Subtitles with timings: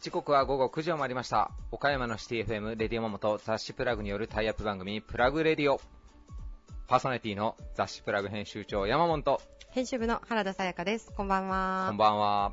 [0.00, 1.50] 時刻は午後9時を回りました。
[1.72, 5.80] 岡山のシティ FM レディオモモと雑誌プラグによるタイアップ番組プラグレディオ。
[6.86, 11.10] パーソナリティの雑誌プラグ編集長山本と、編集部の原田さやかです。
[11.16, 11.86] こんばんは。
[11.88, 12.52] こんばんは。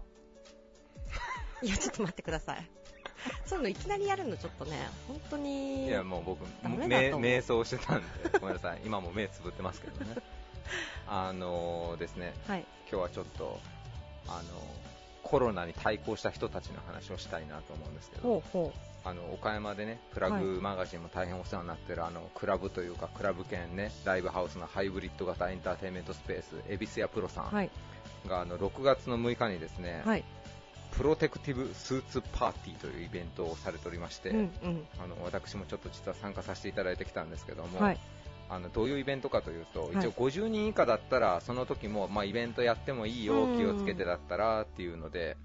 [1.62, 2.81] いや、ちょっと待ってください。
[3.46, 4.78] そういうのいきなりやるのちょっとね、
[5.08, 5.88] 本当に。
[5.88, 8.82] いや、もう僕、瞑想してたんで、ごめんなさい。
[8.84, 10.16] 今も目つぶってますけどね。
[11.08, 12.66] あのーですね、はい。
[12.90, 13.60] 今日はちょっと、
[14.28, 14.82] あのー
[15.24, 18.74] コロナに対抗した人たちの話をしたいなと思うんですけど、ほうほ
[19.06, 27.56] あの岡山でねプラグマガジンも大変お世話になってる、あのクラブというかクラブ兼ねライブハウスのハイブリッド型エンターテインメントスペース恵比寿屋プロさう。
[27.56, 27.72] はい。
[28.26, 30.24] んが、あの6月の6日にですね、はい。
[30.92, 34.88] プロテクティブスーツパーティーというイベントをされておりまして、うんうん。
[35.04, 38.00] あの私もちょっと実は参加させていただいてきたんですけども、はい。
[38.50, 45.38] あのどういうイベントかというと、はい一応50人以下だったらその時もまあイベントやってもいいよ、うん気をつけてだったらっていうので。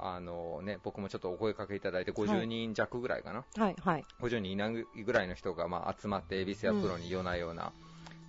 [0.00, 3.76] あのね、僕もちょっとお声かけいただいて50人弱ぐらいかな、はい。
[3.82, 4.04] はい。
[4.20, 7.72] 50人いないぐらいの人がまあ集まって、恵比寿やプロに夜な夜な、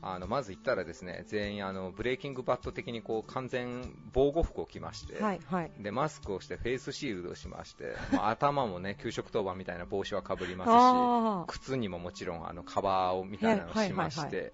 [0.01, 3.81] あのまず行ったらですね全員あのブレイキングバット的にこう完全
[4.13, 5.39] 防護服を着まして、はい。
[5.45, 5.71] はい。
[5.79, 14.51] でマスクをしてフェイスシールドをしまして、 まあ、頭もね給食当番みたいな帽子はかぶりますし、あ靴にももちろんあのカバーをみたいなのをしまして、はいはいは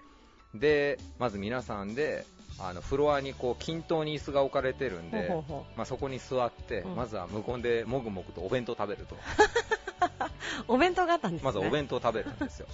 [0.55, 2.25] でまず皆さんで
[2.59, 5.29] あのフロアにこう均等に椅子が置かれてるんで、
[5.75, 9.15] まあ、そこに座って、うんまずは無言でもぐもぐとお弁当を食べると。
[9.15, 9.17] う。
[10.73, 11.45] お弁当があったんですね。
[11.45, 12.67] まずお弁当を食べるんですよ。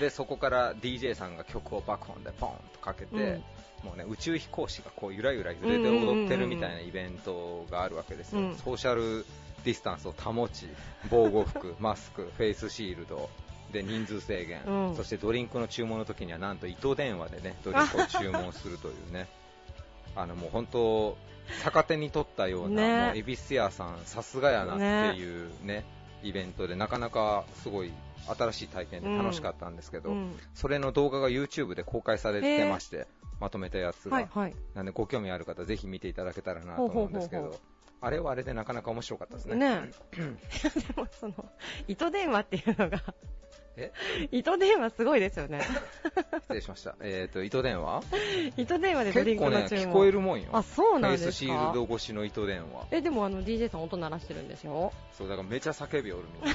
[0.00, 3.44] で、そこから DJ さんが曲を爆音でポンとかけて、うん。
[3.84, 8.40] もうね、宇宙飛行士がこうゆらゆら揺れて踊ってるみたいなイベントがあるわけですよ。
[8.40, 8.56] うん。
[8.56, 9.26] ソーシャル
[9.64, 10.66] ディスタンスを保ち、
[11.10, 13.28] 防護服、 マスク、フェイスシールド、
[13.72, 14.96] で人数制限、うん。
[14.96, 19.26] そしてドリンクの注文の時にはなんと糸電話でね、ドリンクを注文するというね。
[20.16, 21.16] あのもう本当、
[21.64, 23.06] 逆手に取ったような、ね。
[23.06, 24.76] もう恵比寿屋さん、さすがやな
[25.10, 25.84] っていうね、
[26.22, 27.92] イベントで、なかなかすごい
[28.26, 30.36] 新しい体験で楽しかったんですけど、うん。
[30.54, 33.06] それの動画が YouTube で公開されてまして、
[33.40, 34.28] まとめたやつが、はい。
[34.32, 34.54] はい。
[34.74, 39.56] なんでご興味ある方、ぜひ見ていただけたらなと思うんですけほうほうほうど、あれはあれでなかなか面白かったですね。
[39.56, 40.16] ねえ。
[40.94, 41.34] でも、その、
[41.88, 43.02] 糸電話っていうのが、
[43.76, 43.92] え？
[44.30, 45.60] 糸電話すごいですよね。
[46.42, 46.94] 失礼しました。
[47.00, 48.02] えっ、と、糸電話？
[48.56, 49.82] 糸電話でドリンク結構ね。
[49.88, 50.50] 聞こえるもんよ。
[50.52, 51.32] あ、そうなんですか？
[51.32, 52.86] スシールド越しの糸電話。
[52.92, 54.92] え、でもあの DJ さん音鳴らしてるんでしょ？
[55.18, 56.54] そう、だからめちゃ叫びおるみん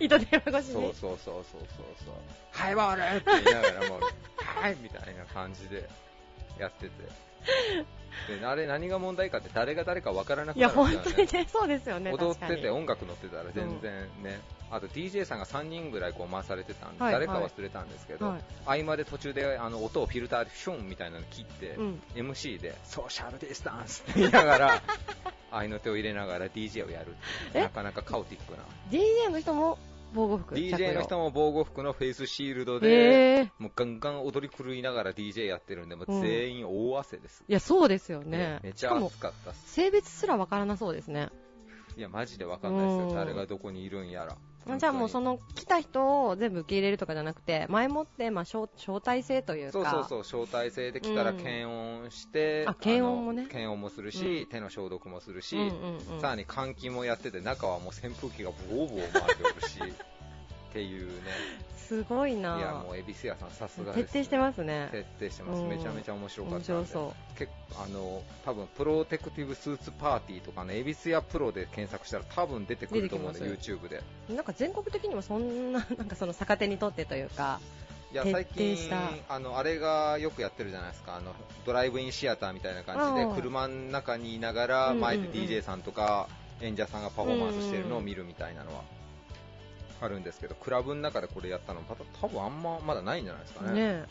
[0.00, 0.82] 糸電話越しに。
[0.82, 1.64] そうそうそうそうそう
[2.04, 2.14] そう。
[2.52, 4.00] ハイボールって言いながらもう、
[4.44, 5.88] はいみたいな感じで
[6.58, 6.90] やってて。
[8.38, 11.02] で、あれ何が問題かって誰が誰かわからなくいや、なるん本。
[11.02, 12.12] 当にね、そうですよね。
[12.12, 13.92] 踊っ確かにてて音楽乗ってたら全然
[14.22, 14.40] ね、
[14.72, 24.82] あと DJ さんが3人ぐらいこう回されてたんで、はい誰か忘れたんですけど、はい合間で途中であの音をフィルターでシュンみたいなの切って、うん MC でソーシャルディスタンスって言いながら、
[25.52, 27.60] 合いの手を入れながら DJ をやるっていうえ？
[27.62, 28.64] なかなかカオティックな。
[28.90, 29.78] DJ の人も
[30.14, 37.44] 防護服 DJ の人もも防護服のフェイスシールドで、ええもうガンガン踊り狂いながら DJ やってるんで、もううん全員大汗です。
[37.46, 38.60] いや、そうですよね。
[38.62, 39.72] めちゃしかも暑かったっす。
[39.72, 41.28] 性別すらわからなそうですね。
[41.96, 43.08] いや、マジでわかんないですよ。
[43.08, 44.36] うん誰がどこにいるんやら。
[44.78, 53.46] じゃあもうそのの来た人を全部受け入れるとかじゃなくて、前もってまあ招招待制というか、そうそうそう、招待制で来たらうん検温して、あ検温もね。
[53.46, 54.46] 検温もするし、うん。
[54.46, 56.20] 手の消毒もするし、うんうんうん。
[56.20, 59.80] さらに換気もやってて、中はもう扇風機がボーボー回っておるし、
[60.72, 61.12] っていうね、
[61.76, 62.56] すごいな。
[62.56, 64.04] いや、もう恵比寿屋さん、さすがです、ね。
[64.04, 64.88] 徹底してますね。
[64.90, 65.68] 徹底してます、うん。
[65.68, 74.02] めちゃめちゃ面白かったん面で白そ結構あの多分プロテクティブスーツパーティーとかね恵比寿屋プロで検索したら多分出てくると思うんで出てき YouTube で。
[74.30, 74.32] う。
[74.32, 77.60] なんか全国的にもそんな、 なんかその逆手にとってというか、
[78.10, 78.76] 徹いや最近
[79.28, 81.16] あのあれがよくやってるじゃないですか。
[81.16, 81.34] あの
[81.66, 83.36] ドライブインシアターみたいな感じでうん。
[83.36, 86.28] 車の中にいながら前で DJ さんとか
[86.62, 88.82] 演者さんがパフォーマンスしてるのを見るみたいなのは
[90.02, 94.04] あるんですけどクラブの中でこれやったのまた多分あんままだないんじゃないですかねね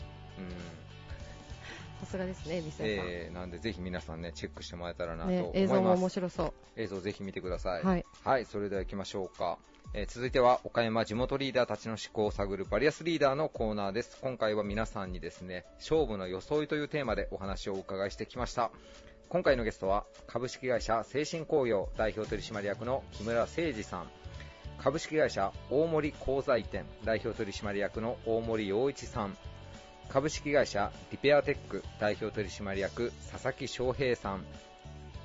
[2.00, 2.86] さすがですね、恵比寿屋さん。
[2.86, 6.52] えーなんでぜひ皆さんねチェックしてもらえたらなとね思います、映像も面白そう。
[6.74, 8.04] 映像ぜひ見てください。
[8.24, 8.44] はい。
[8.44, 9.56] それでは行きましょうか。
[9.94, 14.18] えー続いては岡山地元リーダーたちの思考を探るバリアスリーダーのコーナーです。
[14.20, 18.72] 今回は皆さんにですね、勝負の装いというテーマでお話をお伺いしてきました。
[19.28, 24.21] 今回のゲストは株式会社精神工業代表取締役の木村誠二さん。
[24.78, 29.36] 株式会社大森鋼材店代表取締役の大森洋一さん。
[30.08, 34.44] 株式会社リペアテック代表取締役佐々木翔平さん。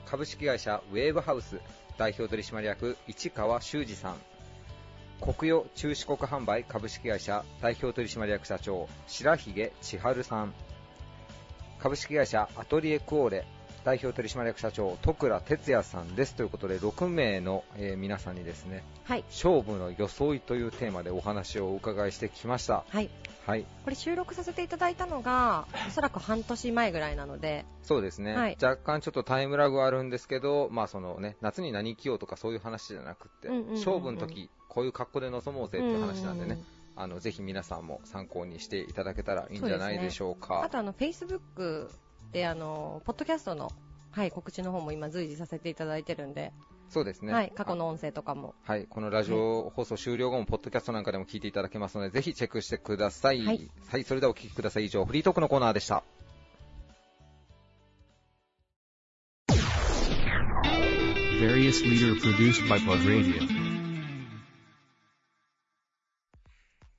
[0.06, 1.60] 株式会社ウェーブハウス
[1.98, 4.16] 代表取締役市川修二さん
[5.20, 10.54] 国与中四国販売株式会社代表取締役社長白髭千春さん
[11.80, 13.46] 株式会社アトリエクオーレ
[13.88, 16.36] 代表取締役社長徳倉哲也さんです。
[16.36, 19.24] ということで6名の、えー皆さんにですねはい。
[19.30, 22.84] 勝負の装いというテーマでお話をお伺いしてきました。
[22.90, 23.10] はい。
[23.46, 23.66] はい。
[23.86, 28.58] これ収録させていただいたのが、 おそらく半年前ぐらいなので、そうですね、はい。
[28.62, 33.76] 若干ちょっとタイムラグはあるんですけど、まあそのね、夏に何着ようとかそういう話じゃなくって、うんうんうんうん。
[33.76, 36.66] 勝負の時こういう格好で臨もうぜっていう話なんでね、うん
[37.00, 40.64] あのぜひ皆さんも参考にしていただけたらいいんじゃないでしょうか。
[40.64, 41.92] あとあの、Facebook
[42.32, 43.72] で、あの、ポッドキャストの、
[44.12, 46.54] はい、告知の方も今随時させていただいてるんで、
[46.90, 47.34] そうですね。
[47.34, 48.56] はい、過去の音声とかも。
[48.64, 53.42] はい、このラジオ放送終了後も、ポッドキャストなんかでも聞いていただけますので、ぜひチェックしてください。
[53.42, 54.86] ははいい、それではお聞きください。
[54.86, 56.04] 以上、フリートークのコーナーでした。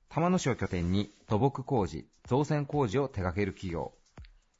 [0.09, 3.93] 玉野市を拠点に土木工事、造船工事を手掛ける企業。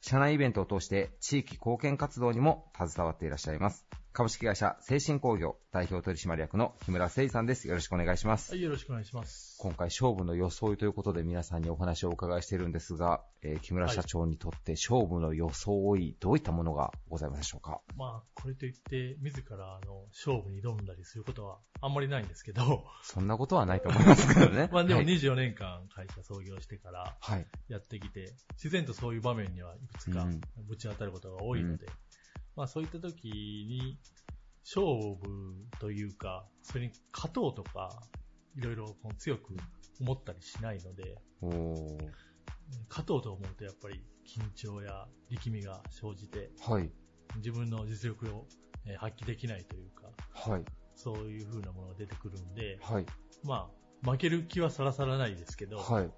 [0.00, 3.86] 社内イベントを通して地域貢献活動にも携わっていらっしゃいます。
[4.12, 7.68] 株式会社精神工業代表取締役の木村誠二さんです。
[7.68, 8.50] よろしくお願いします。
[8.50, 9.56] はい、よろしくお願いします。
[9.60, 17.80] 今回勝負の装いということで皆さんにお話をお伺いしているんですが、えー木村社長にとって勝負の装い、どういったものがございますでしょうか？
[17.96, 24.68] まあ、これといって、自らあの勝負に挑んだりすることはあんまりないんですけど、そんなことはないと思いますけどね。
[24.74, 27.46] まあでもはい24年間会社創業してからはい。
[27.68, 31.86] やってきて、自然とそういう場面にはいくつかうんぶち当たることが多いので、
[32.56, 33.98] まあそういった時に、
[34.64, 38.02] 勝負というか、それに勝とうとか、
[38.56, 39.56] いろいろ強く
[40.00, 41.16] 思ったりしないので、
[42.88, 46.90] 勝とうと思うとやっぱり緊張や力みが生じて、はい。
[47.36, 48.46] 自分の実力を
[48.86, 50.10] えー発揮できないというか、
[50.50, 50.64] はい。
[50.94, 53.06] そういう風なものが出てくるんで、はい。
[53.44, 53.70] ま
[54.04, 56.10] あ、負ける気はさらさらないですけど、はい。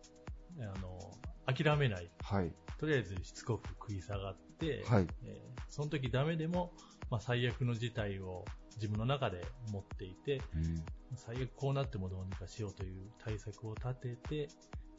[0.61, 0.99] あの、
[1.46, 2.11] 諦めない。
[2.23, 2.52] はい。
[2.79, 4.37] とりあえずしつこく食い下がっ
[4.67, 5.06] て、はい。
[5.25, 6.70] えーその時ダメでも、
[7.11, 8.44] まあ、最悪の事態を
[8.76, 9.43] 自分の中で
[9.73, 14.49] 持っていて、うん最悪こうなってもどうにかしようという対策を立てて、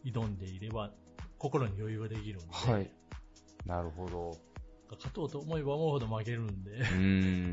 [0.06, 0.92] 挑んでいれば、
[1.39, 2.89] 心に余裕ができるんで、はい。
[3.65, 4.38] なるほど。
[4.92, 6.95] 勝とうと思えば思うほど負けるんでう、ー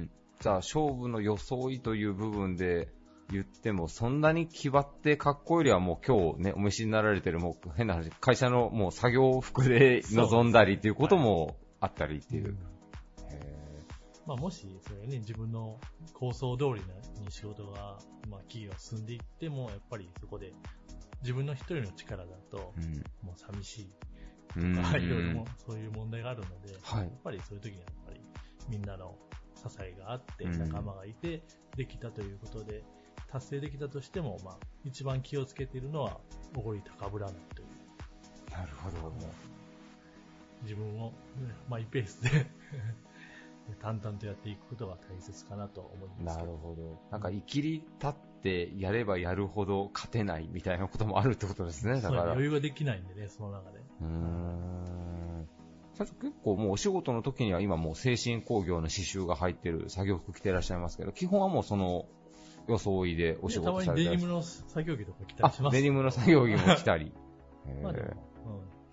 [0.02, 0.10] ん。
[0.40, 2.88] じゃあ、勝負の装いという部分で
[3.30, 12.56] 言っても、そんなに気張ってかっこよりはもう今日ね、お召しになられてる、もう変な話、会社のもう作業服で臨んだりっていうこともあったりっていう。
[13.30, 13.84] へ
[14.26, 15.78] まあ、もし、それね、自分の
[16.14, 16.82] 構想通り
[17.24, 17.98] に仕事が、
[18.28, 20.52] まあ、企業が進んでいっても、やっぱりそこで、
[21.22, 22.72] 自分の一人の力だと
[23.22, 23.90] もう寂しい
[24.56, 27.06] うんとか、いろいろもそういう問題があるので、やはい。
[27.06, 28.20] っぱりそういう時にはやっぱり、
[28.68, 29.16] みんなの
[29.54, 31.42] 支えがあって、うん仲間がいて、
[31.76, 32.82] できたということで、
[33.30, 36.20] 達成できたとしても、まあ、一番気をつけているのは、
[36.56, 38.50] おごり高ぶらないという。
[38.50, 39.12] なるほど。
[40.62, 41.12] 自分を、ね
[41.68, 42.46] マイペースで
[43.80, 46.38] 淡々とやっていくことが大切かなと思います。
[46.38, 47.00] なるほど。
[47.10, 52.00] なんか、生きり立ってやればやるほど勝てないみたいなこともあるってことですね。
[52.00, 52.22] だから。
[52.32, 53.78] 余裕ができないんでね、その中で。
[53.78, 55.48] うーん。
[55.98, 62.06] 結構もうお仕事の時には今もう精神工業の刺繍が入ってる作業服着てらっしゃいますけど、基本はもうその
[62.68, 64.16] 装いでお仕事されてらっしゃる。
[64.16, 67.12] にデニムの作業着とか着たりしますあ、デニムの作業着も着たり。
[67.66, 68.14] へ まあでも、ーうん、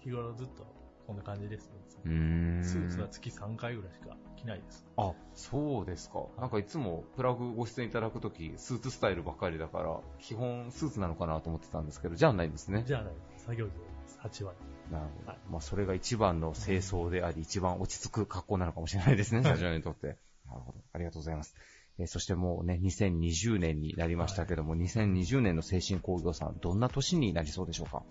[0.02, 0.76] 日頃ずっと
[1.07, 1.71] こんな感じです、
[2.05, 2.63] うーん。
[2.63, 4.86] スーツは月3回ぐらいしか着ないです。
[4.98, 6.25] あ、そうですか。
[6.38, 12.84] なんかいつもプラグご出演いただくとき、スーツスタイルばっかりだから、基本スーツなのかなと思ってたんですけど、じゃあないんですね。
[12.86, 14.58] じゃあね、作業着です、8割。
[14.91, 15.27] なるほど。
[15.29, 20.17] はいまあ、それが一番の清掃であり、一番落ち着く格好なのかもしれないですね、社長にとって。
[20.46, 20.77] なるほど。
[20.93, 21.55] ありがとうございます。
[22.00, 28.03] えーそしてもうね、2020年になりましたけども、2020年の精神工業さん、どんな年になりそうでしょうか？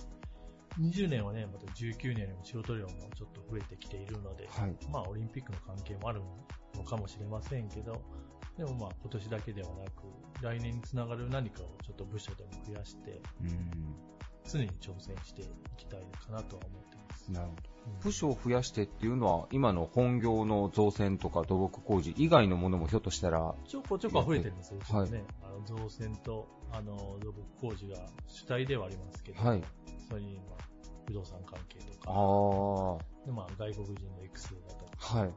[0.81, 4.77] 20年はね、また19年よりも仕事量もちょっと増えてきているので、はい。
[4.91, 6.21] まあオリンピックの関係もある
[6.75, 8.01] のかもしれませんけど、
[8.57, 10.05] でもまあ今年だけではなく、
[10.43, 13.95] 来年につながる何かをちょっと部署でも増やして、うん。
[14.49, 17.33] 常に挑戦していきたいかなとは思っています。
[17.33, 17.63] なるほど。
[17.71, 25.25] うん部署を増やしてっていうのは、今の本業の造船とか土木工事以外のものもひょっとしたら、ちょこちょこは増えてるんですよ、はいはね。
[25.43, 29.63] あの造船と、あの、土木工事が主体ではありますけど、はい。
[30.09, 30.65] それに、まあ、
[31.07, 35.31] 不動産関係とあか、あ、でまあ、外国人の育成だとか、はい。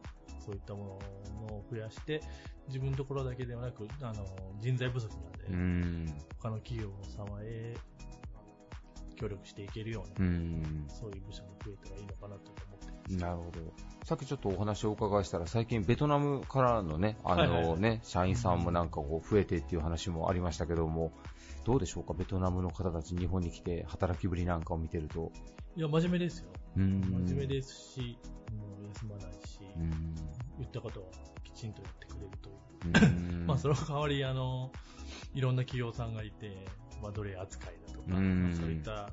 [0.46, 1.00] そういったも
[1.48, 2.22] のを増やして、
[2.68, 4.26] 自分のところだけではなく、あの、
[4.60, 6.06] 人材不足なんで、うん。
[6.42, 7.76] 他の企業様へ
[9.16, 10.88] 協力していけるような、うん。
[10.88, 13.60] そういう部署も増えたらいいのかなと思ってなるほど。
[14.04, 21.12] さっきちょっとお話をお伺いしたら、最近ベトナムからのね、あのね、はいはいはい社員さんもなんかこう増えてっていう話もありましたけども、
[21.70, 25.32] どうでしょうか、ベトナムの方たち日本に来て働きぶりなんかを見てると。
[25.76, 26.50] いや、真面目ですよ。
[26.78, 28.18] うーん真面目ですし、
[28.52, 30.16] もう休まないし、うーん
[30.58, 31.06] 言ったことは
[31.44, 33.44] きちんとやってくれるという。
[33.44, 34.72] う まあ、その代わり、あの、
[35.36, 36.66] いろんな企業さんがいて、
[37.04, 39.12] まあ、奴隷扱いだとか、うんそういった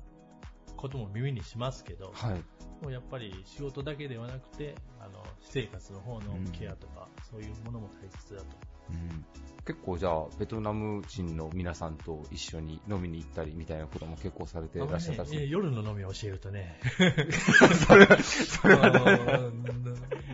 [0.77, 2.35] ことも耳にしますけど、はい。
[2.83, 8.47] もうやっぱり仕事だけではなくて、あの、私生活の方のケアとか、そういうものも大切だと。
[8.91, 9.25] うん。
[9.65, 16.79] 結構じゃあ、ベトナム人の皆さんと一緒に飲みに行ったりみたいなことも結構されていらっしゃったりするあのねえー夜の飲みを教えるとね、
[17.87, 18.77] それ、それ。
[18.79, 19.01] まあ、は、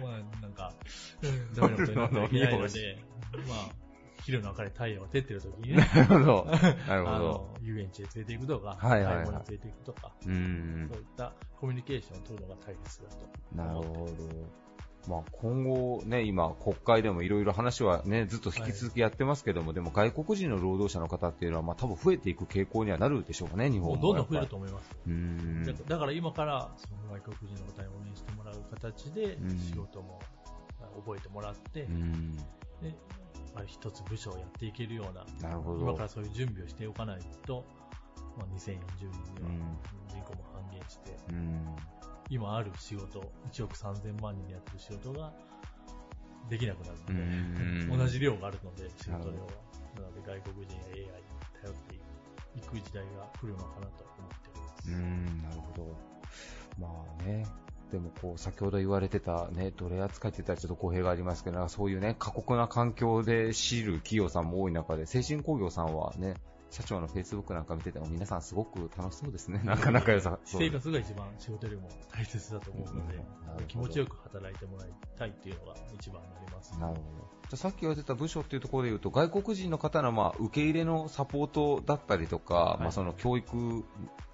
[0.02, 0.74] まあなんか、
[1.22, 2.98] うんダメなことになってはいけないので、
[3.48, 3.81] まあ、
[4.24, 6.44] 昼の明かり太陽が照ってる時にね、 なるほど。
[6.88, 7.56] なるほど。
[7.60, 13.56] 遊園地へ連れて行くとか、はいはいはい買い物に連れて行くとか、うーんそういったコミュニケーションを取るのが大切だと。
[13.56, 14.62] なるほど。
[15.08, 24.00] まあ、今後ね、今、国会でもいろいろ話はね、ずっと引き続きやってますけども、でも外国人の労働者の方っていうのは、まあ多分増えていく傾向にはなるでしょうかね、日本も。
[24.00, 24.50] どんどん増えると。
[24.50, 24.90] と思います。
[25.06, 25.64] うーん。
[25.64, 30.20] だだから今から、その外国人の方に応援してもらう形でうん、仕事も
[31.04, 32.36] 覚えてもらってう、ん。
[32.36, 32.94] で
[33.54, 35.80] まあ、一つ部署をやっていけるような、なるほど。
[35.80, 37.64] 今からそういう準備をしておかないと、
[38.36, 39.78] まあ、2040年にはうん
[40.08, 41.76] 人口も半減して、うん。
[42.30, 45.32] 今ある仕事、1億3000万人でやってる仕事が
[46.48, 49.50] できなくなるうんので、同じ量があるので、仕事量は
[49.96, 51.06] なので外国人や AI に
[51.60, 51.94] 頼って
[52.56, 54.90] いく時代が来るのかなと思っております。
[54.90, 55.96] うーん、なるほど。
[56.78, 56.88] ま
[57.20, 57.44] あね。
[57.92, 66.34] でもこう、先ほど言われてたね、奴隷扱いって言ったらちょっと公平がありますけど、そういうね、過酷な環境で知る企業さんも多い中で、精神工業さんはね、
[66.72, 69.60] 社長の Facebook なんか見てても皆さんすごく楽しそうですね。
[69.62, 70.38] なんか仲良さ。
[70.42, 73.14] 私生活が一番仕事よりも大切だと思うので
[73.58, 74.88] うん気持ちよく働いてもらい
[75.18, 76.72] たいっていうのが一番になります。
[76.80, 77.02] なるほど。
[77.02, 83.84] じゃあさっき言われてた部署っていうところで言うと、外国人の方のまあ受け入れのサポートだったりとか、いまあその教育、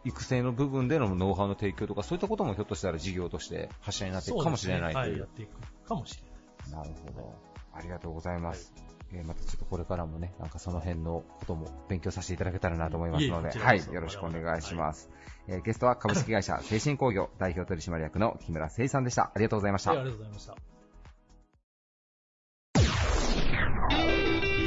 [0.05, 6.79] 育成の部分でのノウハウの提供とか、そういったこともひょっとしたら事業として発射になっていくかもしれないとはい、いうやっていくかもしれない。
[6.79, 7.35] なるほど。
[7.75, 8.88] ありがとうございます。
[9.13, 15.09] えーまたちょっとこれからもね、なんかその辺のことも勉強させていただけたらなと思いますので、いはい、よろしくお願いします。
[15.47, 19.33] えーゲストは株式会社 精神工業代表取締役の木村誠一さんでした。
[19.35, 19.91] ありがとうございました。
[19.93, 20.79] はい、ありがとうございました。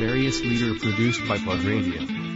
[0.01, 2.31] Various leader produced by Plug Radio.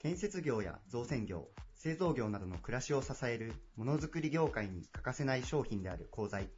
[0.00, 6.50] 建設業や造船業、製造業などの暮らしを支えるものづくり業界に欠かせない商品である鋼材。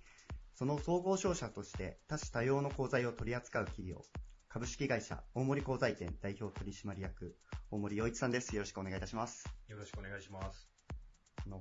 [0.54, 4.02] その総合商社として多種多様の鋼材を取り扱う企業、
[4.49, 7.37] 株式会社大森鋼材店代表取締役、
[7.73, 8.54] 大森洋一さんです。
[8.54, 9.44] よろしくお願いいたします。
[9.66, 10.68] よろしくお願いします。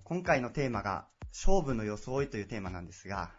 [0.04, 3.32] 今回のテーマが、勝負の装いというテーマなんですが、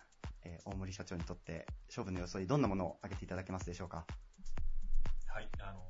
[0.43, 4.05] えー大森社長にとって勝負の装いどんなものを挙げていただけますでしょうか？
[5.29, 5.85] はい、あのー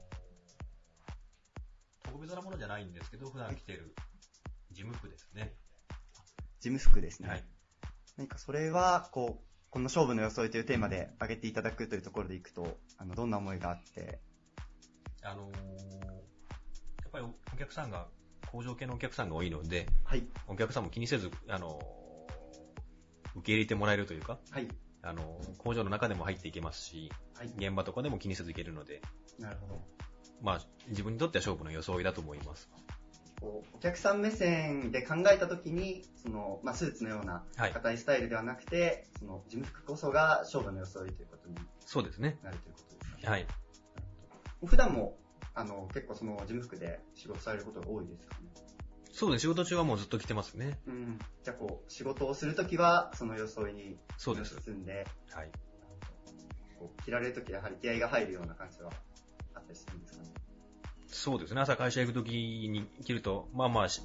[2.05, 3.95] 特別なものじゃないんですけど、普段着てる
[4.71, 5.55] 事務服ですね。
[6.61, 7.29] 事務服ですね。
[7.31, 7.45] はい。
[8.17, 14.21] 何かそれは、こう、この勝負の装いというテーマで挙げていただくというところでいくと、あの、どんな思いがあって、
[15.21, 18.07] あのーやっぱりお客さんが、
[18.53, 24.69] 工場系のお客さんが多いので、はい、お客さんも気にせず、あのー受け入れてもらえるというか、はい、
[25.03, 29.03] あのー工場の中でも入っていけますし、はい、現場とかでも気にせずいけるので、
[29.41, 29.83] なるほど。
[30.41, 32.71] まあ、自分にとっては勝負の装いだと思います。
[33.41, 37.73] こうお客さん目線で考えたときに、その、まあ、スーツのようなはい。
[37.73, 42.39] 硬いスタイルではなくて、その、事務服こそが勝負の装いということにそうですね。
[42.43, 43.47] なるということですか、はい。
[44.65, 45.19] 普段も、
[45.55, 48.49] あの、結構その、事務服で仕事されることが多いですかね？
[49.13, 49.53] そうですね。
[49.53, 50.79] 仕事中はもうずっと着てますね。
[50.87, 51.19] うん。
[51.43, 54.57] じゃあこう、仕事をするときは、その装いにそうです。
[54.57, 55.51] 包んで、はい。
[56.79, 58.91] こう着られるときやはり気合が入るような感じは
[59.55, 60.31] あったりするんですかね？
[61.15, 61.61] そうですね。
[61.61, 64.03] 朝会社行くときに着ると、まあまあし、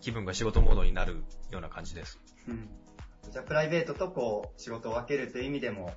[0.00, 2.20] 気分が仕事モードになるような感じです。
[2.46, 2.68] うん。
[3.30, 5.92] じゃあプライベートとこう、仕事を分けるという意味でも、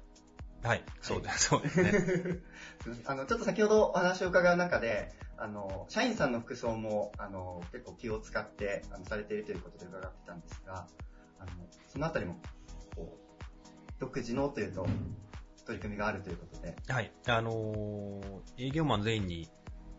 [0.63, 0.83] はい。
[1.01, 1.49] そうです。
[1.49, 1.93] そうですね。
[3.05, 10.87] あの、ちょっと先ほどお話を伺う中で、あの、社員さんの服装も、あの、結構気を使って、あの、されているということで伺ってたんですが、
[11.37, 11.51] あの、
[11.87, 12.41] そのあたりも、
[12.95, 14.87] こう、独自のというと、
[15.67, 17.11] 取り組みがあるということで、はい。
[17.27, 19.47] あのー営業マン全員に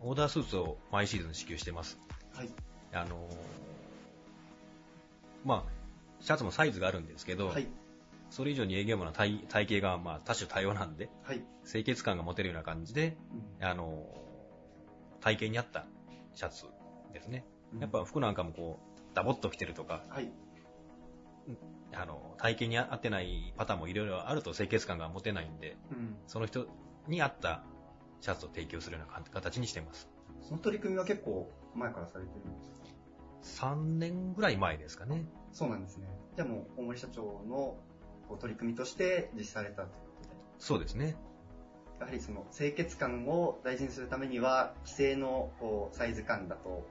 [0.01, 1.99] オーダースーツを毎シーズン支給してます。
[2.33, 2.49] はい。
[2.93, 3.35] あのー
[5.45, 5.71] まあ、
[6.19, 7.67] シャツもサイズがあるんですけど、はい。
[8.29, 11.43] それ以上に営業マンの体体型がまあ多種多様なんで、はい。
[11.69, 13.17] 清潔感が持てるような感じで、
[13.61, 14.29] あのー
[15.21, 15.85] 体型に合った
[16.33, 16.63] シャツ
[17.11, 17.43] ですね。
[17.73, 20.31] うんやっぱ服なんかもこう、ダボっと着てるとか、はい。
[21.93, 26.15] あの、体型に合ってないパターンもいろいろあると清潔感が持てないんで、うん。
[26.27, 26.67] その人
[27.07, 27.63] に合った
[28.21, 30.09] シャツを提供するような形にしてます。
[30.41, 32.65] その取り組みは結構前からされてるんで
[33.43, 35.25] すか？3年ぐらい前ですかね。
[35.51, 36.07] そうなんですね。
[36.35, 37.77] じゃあもう、大森社長の
[38.39, 40.35] 取り組みとして実施されたということで。
[40.59, 41.15] そうですね。
[41.99, 46.87] やはりその清潔感を大事にするためには、既製のこうサイズ感だと、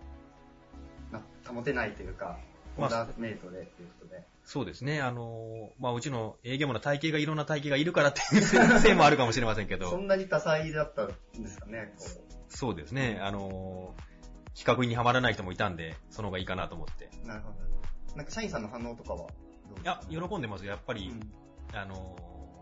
[1.12, 2.47] な保てないというか、オ
[2.78, 4.24] まあメイドでということで。
[4.44, 5.02] そうですね。
[5.02, 8.42] あの、まあ、うちの営業部の体型がいろんな体型がいるからっていう
[8.80, 11.08] せいもあるかもしれませんけそど、んなに多彩だったん
[11.42, 12.04] ですかね、こ
[12.48, 13.18] そうですね。
[13.20, 13.94] あの、
[14.54, 17.10] 規格にはまらない人もいたんで、その方がいいかなと思って。
[17.22, 17.26] う。
[17.26, 18.16] なるほど。
[18.16, 20.70] なんか社員さんの反応とかはどうですいやか、喜んでますよ。
[20.70, 21.20] やっぱり、うん
[21.74, 22.16] あの、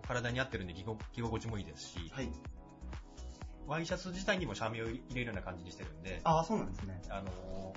[0.06, 2.28] 体に合ってるんで着心地もいいですし、はい。
[3.66, 7.00] ワイシャツ自体にもシャミを入れるような感じにしてるんで、ああ、そうなんですね。
[7.08, 7.72] あの、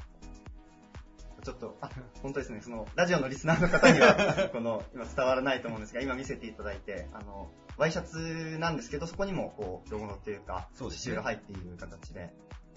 [1.50, 1.90] ちょっと、あ、
[2.22, 12.32] 本当ですね、その、ラジオのリスナーの方には、 この、今伝わらないと思うんですが、今見せていただいて、あの、ワイシャツなんですけど、そこにも、こう、ロゴのっていうか、そうですねが入っている形で、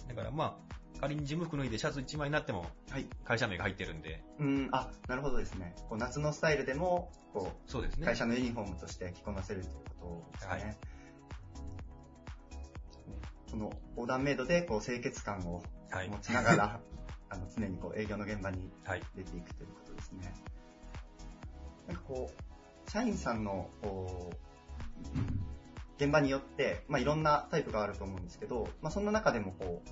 [0.09, 3.07] だからまあ、仮に事務服脱いでシャツ1枚になっても、はい。
[3.25, 5.75] 会社名が入ってるんで、うん、あ、なるほどですね。
[5.89, 8.07] こう夏のスタイルでも、こう、そうですね。
[8.07, 10.51] 会社のユニフォームとして着こなせるということですね。
[10.51, 10.77] はい
[13.51, 16.19] このオーダーメイドでこう清潔感をはい持。
[16.21, 16.81] ちながら、
[17.33, 19.03] あの常にこう営業の現場にはい。
[19.17, 20.35] 出ていくということですね。
[21.89, 23.71] なんかこう、社員さんの
[25.97, 29.89] 現場によって、まあ、いろんなタイプがあると思うんですけど、まあ、そんな中でもこう、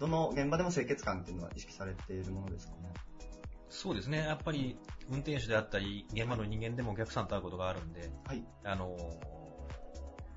[0.00, 2.92] どの現場でも清潔感っていうのは意識されているものですかね？
[3.68, 4.18] そうですね。
[4.18, 8.42] やっぱり、運転手であったり、現場の人間でもお客さんと会うことがあるんで、はい。
[8.64, 8.96] あの、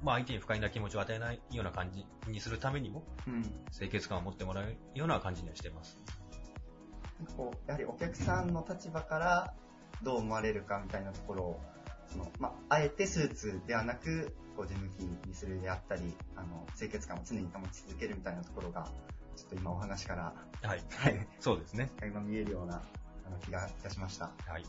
[0.03, 3.43] まあ、相手に不快な気持ちを与えないような感じにするためにも、うん。
[3.71, 5.97] 清潔感を持ってもらうような感じにはしてます。
[7.19, 9.53] なんかこう、やはりお客さんの立場から
[10.03, 11.59] どう思われるかみたいなところを、
[12.11, 18.87] その、まあ、あえてスーツではなく、こう、事務着にするであったり、あの、清潔感を常に保ち続けるみたいなところが、
[19.35, 20.81] ちょっと今お話から、はい。
[20.89, 21.89] はい、そうですね。
[21.99, 22.81] 垣間見えるような、
[23.25, 24.25] あの、気がいたしました。
[24.25, 24.51] はい。
[24.51, 24.63] はい。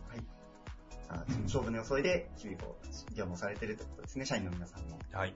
[1.08, 4.98] あその勝負の装いで、日々こう、業務をされているということですね、社員の皆さんも。
[5.12, 5.34] はい。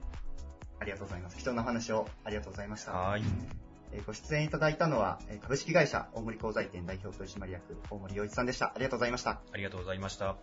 [0.79, 1.37] ありがとうございます。
[1.37, 2.93] 貴重なお話をありがとうございました。
[2.93, 3.21] はい。
[3.91, 8.67] えーご出演いただいたのは、えー株式会社大森鋼材店代表取締役、大森洋一さんでした。
[8.67, 9.41] ありがとうございました。
[9.51, 10.35] ありがとうございました。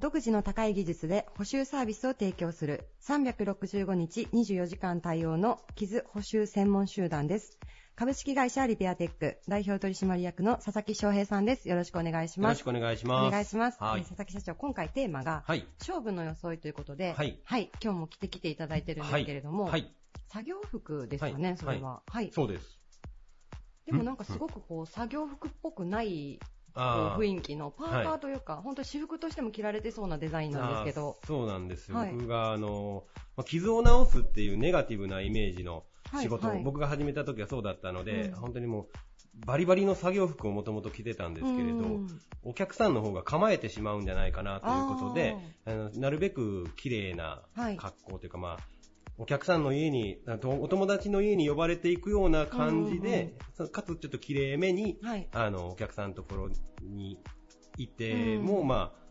[0.00, 7.58] 独自の高い技術で補修サービスを提供する365日24時間対応の傷補修専門集団です。
[7.98, 11.68] 株式会社リペアテック代表取締役の佐々木翔平さんです。
[11.68, 12.60] よろしくお願いします。
[12.60, 13.26] よろしくお願いします。
[13.26, 13.78] お願いします。
[13.82, 15.66] はいえー佐々木社長、今回テーマが、はい。
[15.80, 17.40] 勝負の装いということで、はい
[17.82, 19.92] 今日も着てきていただいてるんですけれども、はい。
[20.28, 22.02] 作業服ですかね、はいそれは。
[22.06, 22.30] はい。
[22.32, 22.78] そうです。
[23.84, 26.38] でもなんかすごくこう、作業服っぽくない
[26.76, 31.96] 雰囲気のパーカーというか、本当私服としても着られてそうなデザインなんですけど、そうなんですよ。
[31.96, 33.02] はい僕が、あの、
[33.36, 35.82] まあ傷を治すっていうネガティブなイメージの
[36.20, 36.56] 仕事を、はい。
[36.56, 38.34] はい僕が始めた時はそうだったので、うん。
[38.36, 42.06] 本当にもう、バリバリの作業服をもともと着てたんですけれど、うん。
[42.42, 47.76] お客さんの方が構えてしまうんじゃないかなということで、あのなるべく綺麗なはい。
[47.76, 48.58] 格好というか、まあ、
[49.18, 55.28] お客さんの家に、お友達の家に呼ばれていくような感じで、そかつちょっと綺麗めに、はい。
[55.32, 56.50] あの、お客さんのところ
[56.82, 57.18] に
[57.76, 59.08] いても、うんまあ、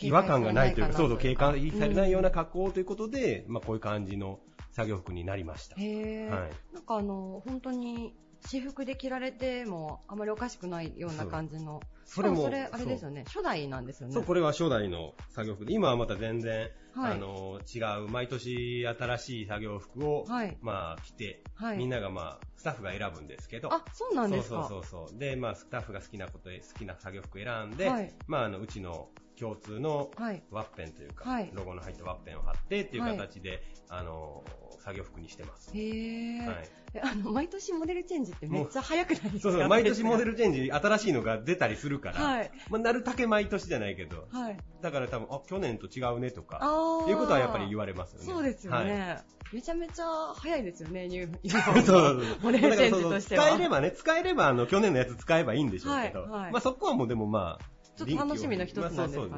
[0.00, 4.40] 違和感がないというか、そうそう、警戒うんされないような格好ということで、まあ、こういう感じの
[4.72, 5.76] 作業服になりました。
[5.76, 6.26] はい
[6.72, 11.80] なんかあの、本当に、私服で着られても、あまりおかしくないような感じの。
[12.04, 13.24] それもそれ、あれですよね。
[13.26, 14.14] 初代なんですよね。
[14.14, 21.78] そう、これは初代の作業服で、今はまた全然、はいあの、違う、毎年新しい作業服を、はいまあ、着て、はい。
[21.78, 24.66] みんながまあ、スタッフが選ぶんですけど、あ、そうなんですか。
[24.68, 25.18] そうそうそうそう。
[25.18, 30.42] で、まあ、スタッフが好きなことで、好きな作業服選んで、はいまあ、あの、うちの共通のはい。
[30.50, 34.44] ワッペンというか、はいロゴの入ったワッペンを貼ってっていうはい形で、あの、
[34.84, 35.70] 作業服にしてます。
[35.74, 36.46] へー。
[36.46, 36.68] はい。
[36.94, 39.40] えあの、毎年モデルチェンジってめっちゃ早くないですか？
[39.40, 42.50] そうそう、毎年モデルチェンジ、新しいのが出たりするから、はい。
[42.68, 44.56] まあ、なるだけ毎年じゃないけど、はい。
[44.82, 48.26] だから多分、あ、去年と違うねとか、あいうことはやっぱり言われますよね。
[48.26, 49.18] そうですよはいね。
[49.52, 50.04] めちゃめちゃ
[50.36, 52.22] 早いですよね、ニュー そうそう。
[52.42, 53.46] モデルチェンジとしては。
[53.46, 59.28] 使えればね、使えれば、あの、去年のやつ使えばいいんでしょうけど、はいはいまあそこはもうでもまあ、ちょっと楽しみの一つなんですかねまあそう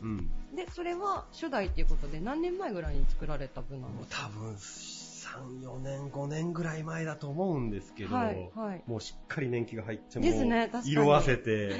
[0.00, 0.30] そううん。
[0.56, 4.22] で、それは初代っていうことで何年前ぐらいに作られた分なんもうですか？
[4.24, 11.72] 多分、3、4年、5年ぐらい前だと思うんですけど、はいはいもうしっかり年季が入って、もう確かに色あせて、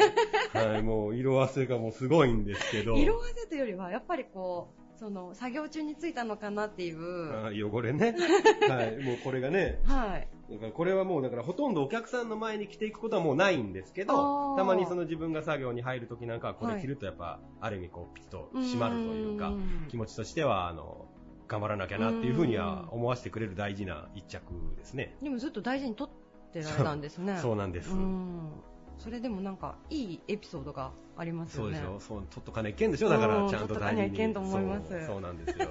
[0.53, 7.69] はい、もう色あせがもうすごいんですけど、色あせというよりは、やっぱりこう、その、作業中についたのかなっていう。
[7.71, 8.15] 汚れね。
[8.69, 10.29] はい、もうこれがね、はい。
[10.51, 21.07] だからこれはもうだからほとんどお客さんの前に着ていくことはもうないんですけあど、ーたまにその自分が作業に入るときなんかはこれ着るとやっぱ、ある意味こうピッと締まるというかう、ん気持ちとしては、あの、
[21.49, 24.43] 頑張らなきゃなっていうふうには思わせてくれる大事な一着
[24.77, 25.17] ですね。
[25.23, 27.39] でもずっと大事に取ってられたんですね。
[27.41, 27.91] そうなんです。
[27.91, 28.51] うん
[28.99, 31.77] それでもなんか、いいエピソードがありますよね。
[31.77, 33.79] そうでしょそう、取っとかないけんでしょだから、うんちゃんと大事に。
[33.79, 35.69] 取っとかないけんと思いますそうそうなんですよ。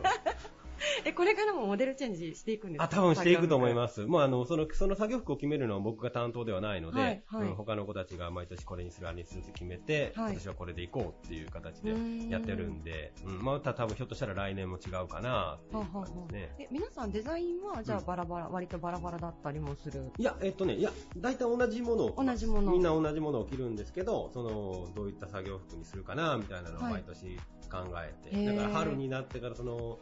[1.05, 2.85] え、これからもモデルチェンジしていくんですか？
[2.85, 3.75] あ、多分していくと思いす。
[3.75, 4.05] ます。
[4.05, 7.47] もうあの、その、その作業服を決めるのは僕が担当ではないので、はいはい。
[7.49, 10.31] うん他の子たちが毎年これにする、あれにするって決めて、はい。
[10.31, 12.29] 今年はこれでいこうっていう形でうん。
[12.29, 16.55] やってるんで、うん、また多分ひょっとしたら来年も違うかなっていう感じですね。
[16.59, 18.05] え、皆さんデザインは、じゃあうん。
[18.05, 20.11] バラバラ、割とバラバラだったりもする？
[20.17, 22.71] いや、えっとね、いや、大体同じものを、同じもの。
[22.71, 26.93] みんな同じものを着るんですけど、その、どういった作業服にするかな、みたいなのをはい。
[26.93, 27.37] 毎年
[27.71, 28.55] 考えて、へー。
[28.55, 29.99] だから春になってから、その、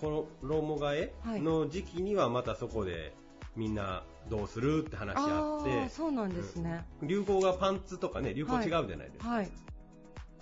[0.00, 3.14] この衣替はいえの時期にはまたそこで
[3.56, 6.84] みんなどうするって話し合ってああ、、そうなんですね。
[7.02, 9.28] 流行がパンツとかね、流行違うじゃないですか。
[9.28, 9.50] はい。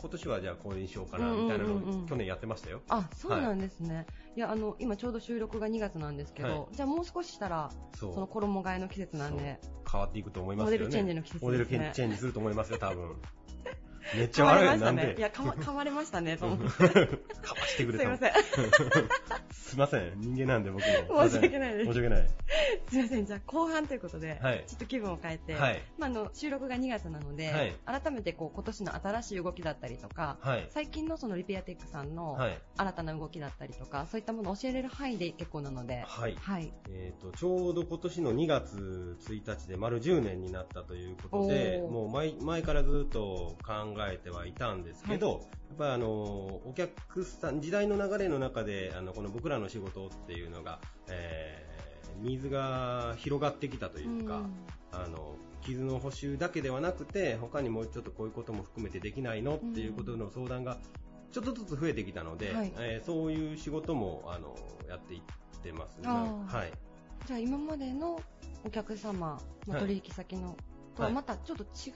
[0.05, 2.83] 今年はじゃあこれにしようかな、うんうんうんうんみたいなのを去年やってましたよ。
[2.89, 4.07] あ、そうなんですね。
[4.37, 10.79] い、や、あの、今ちょうど収録が2月なんですけど、はいじゃあもう少ししたら、その衣替えの季節なんで、変わっていくと思いますよね。
[10.79, 13.17] モデルチェンジの季節ですねモデルチェンジすると思いますよ、多分。
[14.17, 14.63] めっちゃ悪い。
[14.63, 14.97] れましたね。
[14.97, 15.19] なんで？
[15.19, 16.67] いや、噛ま、噛まれましたね、と思って。
[17.43, 18.33] かわしてくれたのすいません。
[19.51, 20.21] すいません。
[20.21, 21.29] 人間なんで僕も。
[21.29, 22.29] 申し訳ないです申し訳ない。
[22.89, 23.27] すいません。
[23.27, 25.83] じゃあ後半ということで、はいちょっと気分を変えて、はい。
[25.99, 30.67] まあ、あの収録が2月なので、はい改めてこう今年の新しい動きだったりとか、はい。
[30.71, 32.59] 最近のそのリペアテックさんのはい。
[32.77, 36.37] 新たな動きだったりとか、そういったものを教えれる範囲で結構なので、はい。
[36.41, 36.73] はい。
[36.89, 51.75] えっ、と、ちょうど今年の2月1日で丸10年になったということで、もう前前からずっと考えてはいたんですけど、やっぱりあの、お客さん、時代の流れの中で、あの、この僕らの仕事っていうのが、えー
[52.23, 54.43] 水が広がってきたというか、
[54.93, 60.79] あの、傷の補修だけではなくて、他にもうちょっとこういうことも含めてできないのっていうことの相談が、
[61.33, 62.73] ちょっとずつ増えてきたので、はい。
[62.79, 64.55] えーそういう仕事も、あの、
[64.89, 66.09] やっていってますね。
[66.09, 66.73] はい。
[67.27, 68.21] じゃあ今までの
[68.65, 70.57] お客様、取引先の、
[70.95, 71.93] とははいまたちょっと違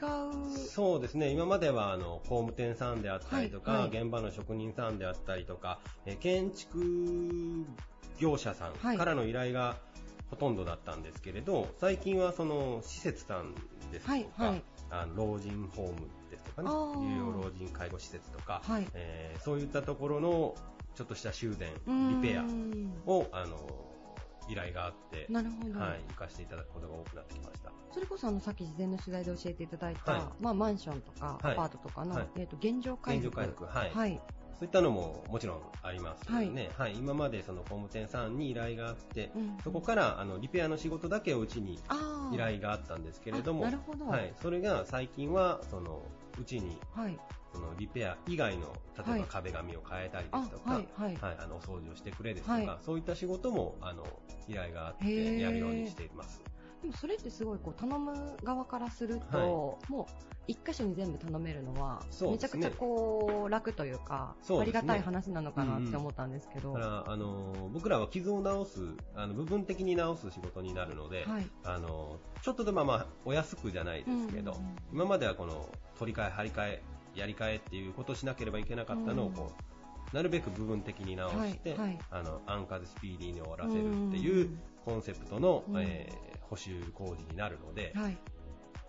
[0.54, 4.02] う、そうですね、今まではあの工務店さんであったりとか、はいはい。
[4.02, 7.66] 現場の職人さんであったりとか、えー建築
[8.18, 9.76] 業者さんからの依頼が
[10.30, 13.54] ほとんどだったんですけれど、最近はその施設さん
[13.92, 14.62] ですとか、はいはい。
[14.90, 16.70] あの老人ホームですとかね
[17.10, 18.86] 有料老人介護施設とか、はい。
[18.94, 20.54] えーそういったところの
[20.94, 21.70] ちょっとした修繕、
[22.20, 22.44] リペア
[23.06, 23.56] をあの
[24.48, 27.72] 依頼があって、なるほど、はい、行かせていただくことが多くなってきました。
[27.92, 30.22] それこそあのさっき事前の取材で教えていただいた、はい。
[30.40, 31.56] まあ、マンションとかアはい。
[31.56, 32.28] パートとかの、はい。
[32.36, 33.28] えー、と現状回復。
[33.28, 33.90] 現状回復はい。
[33.90, 34.20] はい。
[34.58, 36.70] そういったのももちろんありますよね。
[36.76, 36.94] はい。
[36.94, 39.56] 今までその工務店さんに依頼があって、うん。
[39.62, 41.78] そこからあのリペアの仕事だけをうちに
[42.32, 44.06] 依頼があったんですけれども、あなるほど。
[44.06, 44.34] はい。
[44.42, 46.02] それが最近はその
[46.40, 47.18] うちにはい
[47.52, 49.20] そのリペア以外の例えはい。
[49.20, 52.78] ば壁紙を変えたりであすとか、はいはい、はい、あのお掃除をしてくれですとか、はい。
[52.84, 54.04] そういった仕事もあの
[54.48, 56.42] 依頼があってやるようにしています。
[56.82, 59.44] でもそれってすごいこう頼む側からすると、は
[59.88, 59.92] い。
[59.92, 60.12] もう
[60.46, 68.80] 一箇所に全部頼めるのは、めちゃくちゃこう楽というかありがたい話なのかなって思ったんですけど、だからあの僕らは傷を直す
[69.14, 71.46] あの部分的に直す仕事になるので、はい。
[71.64, 74.56] あのちょっとでもまあお安くじゃないですけど、
[74.90, 76.82] 今まではこの取り替え、張り替え、
[77.18, 79.52] やり替えっていうことをしなければいけなかったのをこ
[80.12, 81.98] う、なるべく部分的に直して、はいはい。
[82.10, 84.50] あの安価でスピーディーに終わらせるっていう
[84.84, 85.80] コンセプトの、うん。
[85.80, 88.18] えー補修工事になるので、はい。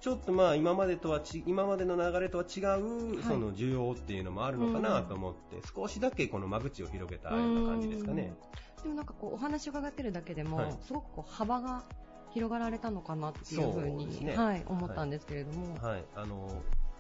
[0.02, 3.24] ちょっとまあ今までとはち今までの流れとは違う、はい。
[3.24, 8.34] その需要っていうのもあるのかなと思って、少しだけこの間口を広げたような感じですかね。
[8.82, 10.78] でもなんかこうお話を伺ってるだけでも、はい。
[10.82, 11.84] すごくこう幅が
[12.32, 14.38] 広がられたのかなっていうふうにね。
[14.38, 16.50] はい、思ったんですけれども、はい、あの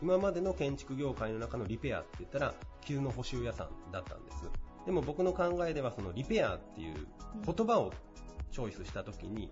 [0.01, 4.49] 今までの建築業界の中のリペアって言ったら傷の補修屋さんだったんです。
[4.85, 7.07] でも僕の考えではそのリペアっていう
[7.45, 7.91] 言葉を
[8.51, 9.51] チョイスした時に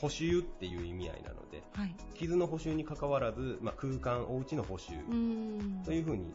[0.00, 4.92] 補修っていう意味合いなのではい、傷の補修に関わらず、まあ、空間お家の補修
[5.84, 6.34] というふうに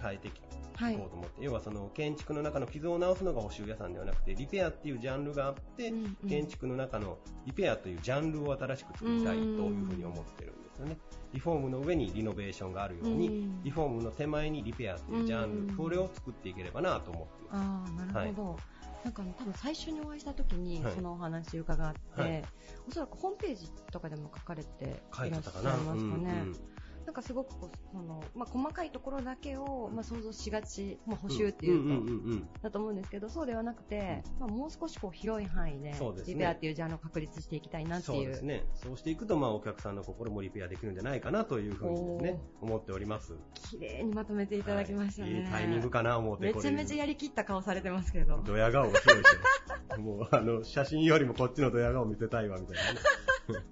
[0.00, 0.30] 変えてい
[0.76, 0.96] はい。
[0.96, 6.28] こうと思って、要はその建築の中の傷を直すのが補修屋さんではなくてリペアっていうジャンルがあって、うんうん。
[6.28, 10.98] 建築の中のリペアというジャンルを新しく作りたいというふうに思ってるんよね。
[11.32, 17.56] リフォームの上にリノベーションがあるように、うんリフォームの手前にリペアっていうジャンル、うんこれを作っていければなと思ってます。
[17.56, 18.56] ああ、なるほど。
[19.04, 22.42] なんか多分最初にお会いした時にはいそのお話伺って、はい
[22.88, 25.60] おそらくホームページとかでも書かれていらっしゃ書いいますか。
[25.62, 25.70] ね。
[25.72, 26.56] うんうん
[27.10, 35.92] なんかすごくこうその、まあ、細かいところだけを、まあ、想像しがち、まあ、補修っていうと、んんうんうんだと思うんですけど、そうではなくて、まあ、もう少しこう広い範囲で
[36.24, 38.64] リペアっていうジャンルを確立していきたいなってそいううですね。
[38.76, 43.34] そうしていくと、まあ、お客さんの心もリペアできるんじゃないかなというふうにですね、思っております。
[43.72, 45.32] 綺麗にまとめていただきましたね。
[45.32, 48.40] はいいいタイミングかな思って、めちゃめちゃやりきった顔されてますけど。
[48.46, 49.34] ドヤ顔がすごいです
[49.96, 50.00] よ。
[50.00, 52.76] もう、あの、写真よりもこっちのドヤ顔見せたいわ、みたい
[53.52, 53.66] なね。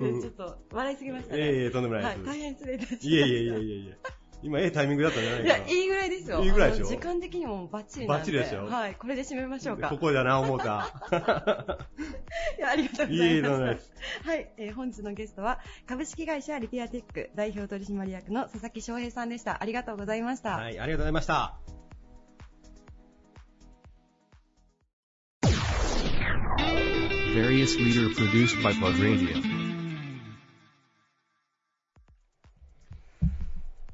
[0.00, 1.40] うん ちょっと笑いすぎましたね。
[1.42, 2.16] ええとんでもない。
[2.24, 3.08] 大変失礼いたしました。
[3.08, 3.96] いえいえいえいえいえ。
[4.44, 5.68] 今、ええタイミングだったんじゃないいや、かな。
[5.68, 6.42] いいぐらいですよ。
[6.42, 6.86] いいぐらいでしょ？
[6.86, 8.06] 時間的にもバッチリ。
[8.08, 8.64] バッチリでしょ？
[8.66, 9.88] はい、これで締めましょうか。
[9.88, 10.64] ここだな、思った。
[12.58, 13.92] いや、ありがとうごいえいえ、ざいましとんでもないです。
[14.24, 14.30] た。
[14.30, 19.62] はい、えー本日のゲストは、株式会社リペアテック代表取締役の佐々木翔平さんでした。
[19.62, 20.56] ありがとうございました。
[20.56, 21.81] はい、ありがとうございました。
[27.34, 29.42] Various leader produced by Plug Radio.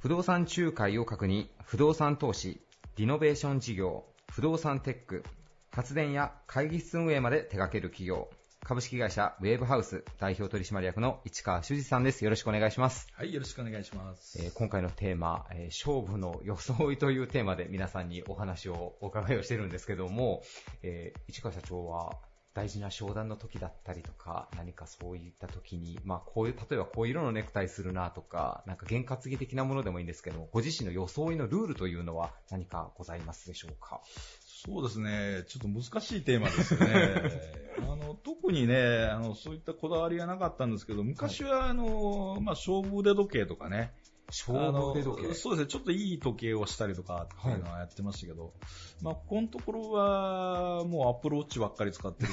[0.01, 2.61] 不動産仲介を確認、不動産投資、
[2.97, 5.23] リノベーション事業、不動産テック、
[5.71, 8.29] 発電や会議室運営まで手掛ける企業、
[8.65, 12.25] 株式会社ウェーブハウス代表取締役の市川修司さんです。
[12.25, 13.07] よろしくお願いします。
[13.15, 14.43] はい、よろしくお願いします。
[14.43, 20.43] えー今回のテーマ、えー勝負の装いというテーマで皆さんにお話をお伺いをしてるんですけども、
[20.83, 22.17] えー市川社長は
[22.59, 34.01] 大事な商談の時だったりとか、何かそういった時に、まあこういう、例えばこういう色のネクタイするなとか、なんか験担ぎ的なものでもいいんですけども、ご自身の装いのルールというのは何かございますでしょうか？
[34.41, 37.23] そうですね、ちょっと難しいテーマですよね。
[37.79, 43.93] あの特にねあの、そういったこだわりはなかったんですけど、昔はあの、まあ、勝負腕時計とかね、
[44.29, 45.35] 勝負腕時計。
[45.35, 48.53] そうですね、ちょっといい時計をしたりとかっていうのはやってましたけど、
[49.03, 52.33] まあ、ここのところはもうアップルウォッチばっかり使ってる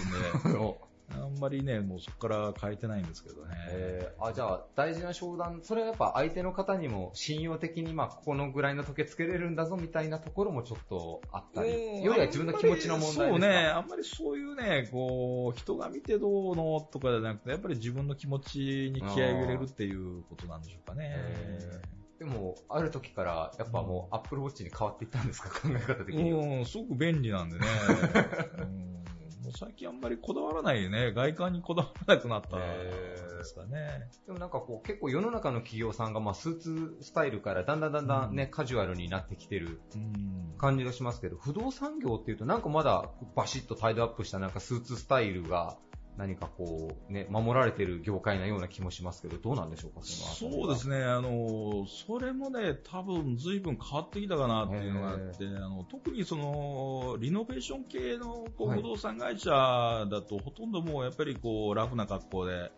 [0.50, 0.60] んで、
[1.12, 3.56] あんまりね、もうそこから変えてないんですけどね。
[3.70, 13.26] えーあじゃあ、大事な商談、それはやっぱ相手の方にも信用的に、まあ、ここのぐらいの時計つけれるんだぞみたいなところもちょっとあったり、うんよりは自分の気持ちの問題ですか？
[13.30, 21.12] そうね、あんまりそういうね、こう、人が見てどうのとかじゃなくて、やっぱり自分の気持ちに気合を入れるっていうことなんでしょうかね。
[21.16, 21.82] へ
[22.20, 26.40] でも、ある時から、やっぱもう、アップルウォッチに変わっていったんですか、考え方的には。
[26.40, 27.66] うん、すごく便利なんでね。
[28.60, 28.96] うん
[29.46, 31.14] もう最近あんまりこだわらないね。
[31.14, 34.10] 外観にこだわらなくなったんですかね。
[34.26, 45.78] でもなんかこう、結構世の中の企業さんが、まあ、スーツスタイルからだんだんだんだんね、カジュアルになってきてるうん感じがしますけど、不動産業っていうとなんかまだバシッとタイドアップしたなんかスーツスタイルが
[46.18, 58.82] 何かこうね、守られてる業界なような気もしますけど、どうなんでしょうか、そのそうですね、あの、それもね、多分随分変わってきたかなっていうのがあって、あの特にその、リノベーション系のこうはい。
[58.82, 62.72] 不動産会社だと、ほとんどもうやっぱりこう、ラフな格好で、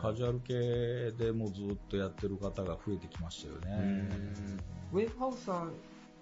[0.00, 4.08] カジュアル系でもうずっとやってる方が増えてきましたよね。
[4.92, 5.72] ウェイブハウスさん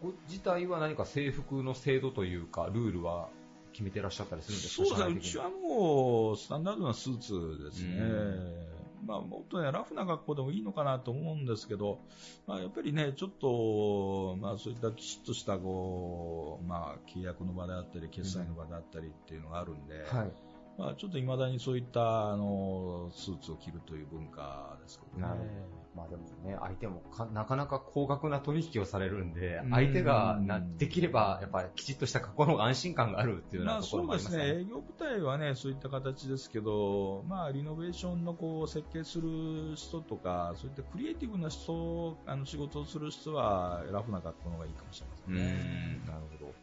[0.02, 3.28] ご自体は何か制服の制度というか、ルールは
[3.72, 4.84] 決めてらっしゃったりするんですか？
[4.86, 9.06] そうですね、うちはもう、スタンダードなスーツですねう。
[9.06, 11.98] まあ、もっとね、ラフな格好でもいいのかなと思うんですけど、
[12.46, 20.32] まあ、やっぱりね、ちょっと、まあ、そういったきちっとした、こう、まあ、契約の場であったり、決済の場であったりっていうのがあるんで、はい。
[20.78, 25.81] まあ、ちょっと未だにそういった、あの、スーツを着るという文化ですけどね。
[25.94, 34.60] まあでもね、相手もかなかなか高額な取引をされるんでう、ん相手がなできれば、やっぱりきちっとした格好の安心感があるっていうようまあなところそうですね、もありますかね。
[34.60, 46.00] 営業部隊はね、そういった形ですけど、まあ、リノベーションのこう設計する人とか、そういったクリエイティブな人、あの仕事をする人は、ラフな格好の方がいいかもしれませうんん、ね。
[46.06, 46.54] なるほど。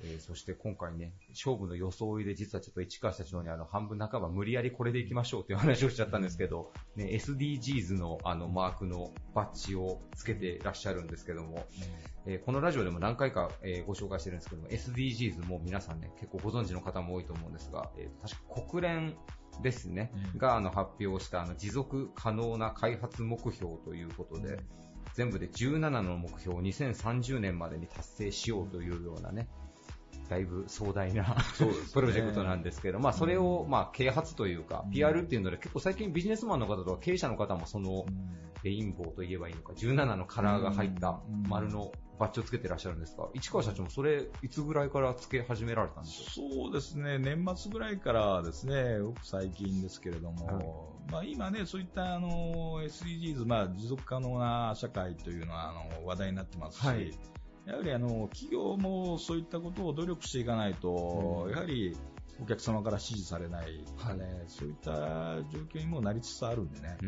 [0.00, 11.66] えーそして今回ね、勝負の装いで実はちょっと市川社長にあの半分半ば無理やりこれでいきましょうという話をしちゃったんですけど、ね、SDGs のあのマークのバッジをつけてらっしゃるんですけども、
[12.26, 19.16] えーこのラジオでも何回か、えーご紹介してるんですけども、SDGs も皆さんね、結構ご存知の方も多いと思うんですが、えー確か国連
[19.62, 20.38] ですね、うん。
[20.38, 24.60] があの発表したあの持続可能な開発目標ということで、
[25.14, 29.48] 全部で17の目標を2030年までに達成しようというようなね、
[30.28, 31.34] だいぶ壮大なね。
[31.92, 34.90] プロジェクトなんですけど、まあそれをまあ啓発というか、うん。
[34.92, 38.04] PR っていうので結構最近ビジネスマンの方とか経営者の方もその
[38.62, 43.28] レインボーと言えばいいのか、17のカラーが入った丸のバッジをつけてらっしゃるんですか？
[43.34, 57.12] 市川社長もそれ、いつぐらいからつけ始められたんでしょそうですね、年末ぐらいからですね、ごく最近ですけれども、まあ、今ね、そういったあの SDGs、まあ、持続可能な社会というのはあの話題になってますし、はい
[57.68, 61.94] やはりあの企業もそういったことを努力していかないと、うんやはり
[62.40, 64.92] お客様から支持されない、はいね、そういった
[65.50, 67.06] 状況にもなりつつあるんでね、う。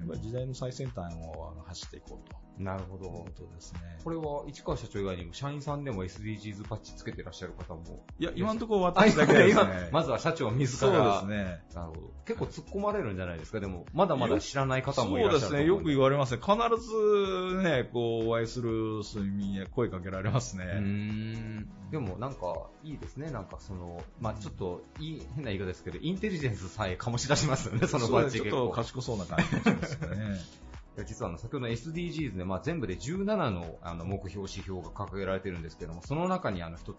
[0.00, 2.39] やっぱり時代の最先端を走っていこうと。
[2.60, 3.26] なるほどこ。
[3.36, 3.80] とですね。
[4.04, 8.04] これは市川社長以外にも社員さんでも SDGs バッジつけてらっしゃる方も。
[8.18, 9.88] いや、今のところ私だけです今ね。
[9.92, 11.14] まずは社長自そうら。
[11.14, 11.62] ですね。
[11.74, 12.00] なるほど。
[12.26, 13.60] 結構突っ込まれるんじゃないですか？
[13.60, 15.66] でも、まだまだ知らない方もいらっしゃるそうですね。
[15.66, 16.40] よく言わわれますね。
[16.40, 20.64] 必ずね、こう、お会いする人に声かけられますね。
[20.64, 21.68] うーん。
[21.90, 23.30] でもなんか、いいですね。
[23.30, 28.72] なんかその、まあちょっと、いい、変な言い方ですけど、インテリジェンスさえ醸し出しますよね、そのバッジそうですちょっと。
[28.74, 30.38] 賢そうな感じがしますね。
[31.04, 36.96] 実はあの先ほどの SDGs で、まあ、全部で17のあの目標、指標が掲げられているんですけども、その中にあの一つ、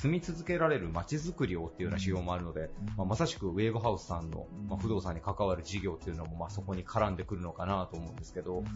[0.00, 2.68] 住み続けられる街づくりをっていうような指標もあるので、うん。
[2.96, 4.68] まあ、まさしくウェーブハウスさんの、うん。
[4.68, 8.66] まあ、不動産に関わる事業っていうのも、まあ、そこに絡んでくるのかなと思うんですけど、うん。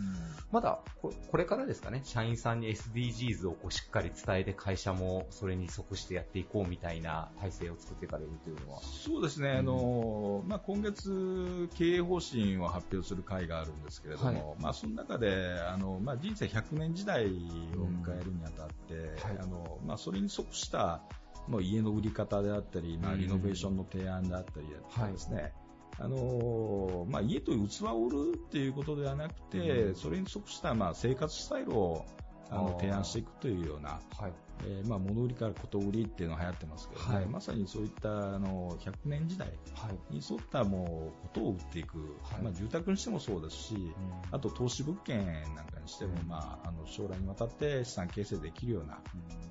[0.53, 8.81] まだここれからですかね、社員さんに SDGs をこうしっかり伝えて会社もそれに即してやっていこうみたいな体制を作っていかれるというのは。
[8.83, 19.39] そうですね、あのまあ、今月、経営方針を発表する会があるんですけれども、はまあ、その中であの、まあ、人生100年時代を迎えるにあたって、はい。
[19.41, 21.01] あのまあ、それに即した
[21.49, 23.21] もう家の売り方であったり、まあ、うん。
[23.21, 25.53] リノベーションの提案であったりですね、
[25.99, 29.95] あのまあ、家という器を売るっていうことではなくて、うん。
[29.95, 32.05] それに即した、まあ、生活スタイルを
[32.51, 34.33] あの提案していくというような、はい。
[34.63, 37.27] えーまあ、物売りからこと売りっていうのが流行ってますけどね、はい。
[37.27, 40.15] まさにそういったあの100年時代はい。
[40.15, 42.43] に沿ったもうことを売っていく、はい。
[42.43, 43.95] まあ、住宅にしてもそうですし、
[44.31, 46.29] あと投資物件なんかにしても、うん。
[46.29, 48.99] まあ、あの将来にわたって資産形成できるような、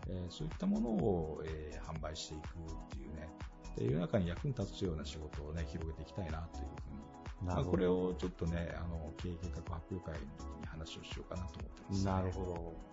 [0.10, 3.30] えーそういったものを、えー販売していくっていうね、
[3.78, 6.66] で世の中に役に立つような仕事を、ね、広げていきたいなという
[7.42, 12.93] ふうに、まあ、これをちょっとね、あの経営計画発表会の時に話をしようかなと思ってます、なるほど。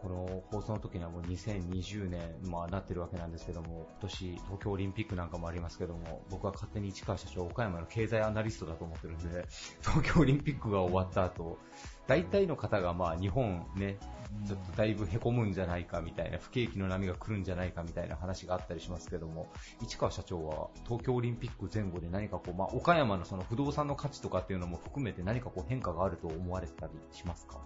[0.00, 9.44] この放送の時にはもう2020年、まあ、なってるわけなんですけども、今年東京オリンピックなんかもありますけども、僕は勝手に市川社長、岡山の経済アナリストだと思ってるんで、
[9.82, 11.58] 東京オリンピックが終わった後、
[12.06, 13.98] 大体の方がまあ日本ね、
[14.46, 19.48] ちょっとだいぶ凹むんじゃないかみたいな、不景気の波が来るんじゃないかみたいな話があったりしますけども、
[19.82, 27.58] 市川社長は東京オリンピック前後で何かこう、まあ、岡山のその不動産の価値とかっていうのも含めて何かこう変化があると思われたりしますか？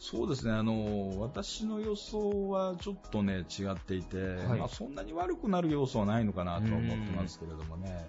[0.00, 4.58] そうですね、あの、私の予想はちょっとね、違っていて、はい。
[4.60, 8.06] まあ、そんなに悪くなる要素はないのかなとは思ってますけれどもね。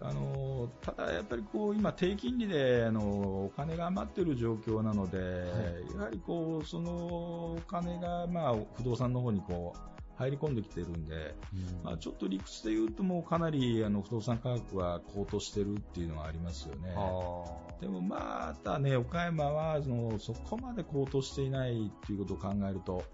[0.00, 5.18] あのただ、やっぱりこう今、低金利であのお金が余っている状況なので、
[5.96, 11.34] やはりこうそのお金が、まあ、不動産の方にこう入り込んできてるんで、
[11.82, 16.94] まあ、ちょっと理屈で言うと、もうかなりあの不動産価格は高騰してるっていうのはありますよね。
[17.80, 23.04] でもまたね、岡山はそのそこまで高騰していないっていうことを考えると、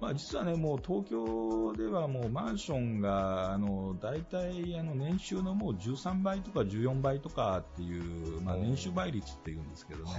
[0.00, 10.10] まあ、実はね、もう東京ではもうマンションがあの大体あの年収のもう13倍とか14倍とかっていう、まあ、年収倍率っていうんですけどね、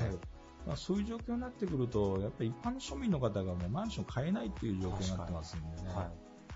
[0.68, 5.90] まあ、そういう状況になってくると、やっぱり一般の庶民の方がもうマンション買えないっていう状況になってますんでね。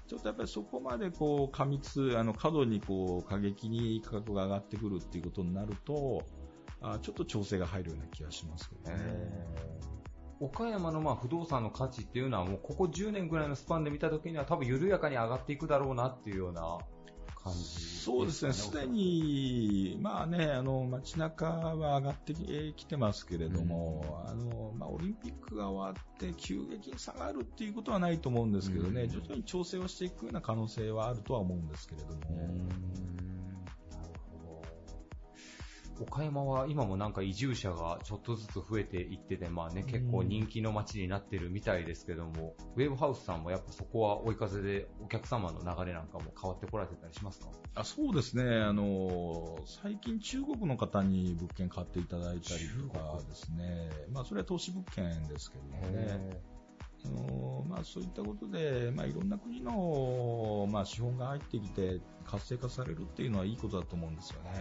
[0.08, 6.24] ちょっとやっぱりそこまでこう過密、あの過度にこう過激に価格が上がってくるっていうことになると、
[6.82, 9.46] あちょっと調整が入るような気がしますけどね。
[10.40, 16.78] 岡山のまあ不動産の価値っていうのはもうここ10年ぐらいのスパンで見たときには多分緩やかに上がっていくだろうなっていうような
[17.46, 22.34] 感じそうですね、すでに、まあね、あの街中は上がって
[22.76, 29.10] きてますけれども、あのまあ、オリンピックが終わって急激に下がるっていうことはないと思うんですけどね、うん。
[29.10, 32.20] 徐々に調整をしていくような可能性はあるとは思うんですけれども。
[36.00, 47.48] 岡山は今もなんか移住者がちょっとずつ増えていってて、まあね、結構人気の街になってるみたいですけども、ウェーブハウスさんもやっぱそこは追い風でお客様の流れなんかも変わってこられてたりしますか？
[47.76, 48.44] あそうですね。
[48.44, 56.42] あの、最近中国の方に物件買っていただいたりとかですね、まあ、それは投資物件ですけどもね。
[57.06, 64.52] あのまあ、そういったことで、まあ、いろんな国の、まあ、資本が入ってきて活性化されるっていうのはいいことだと思うんですよね。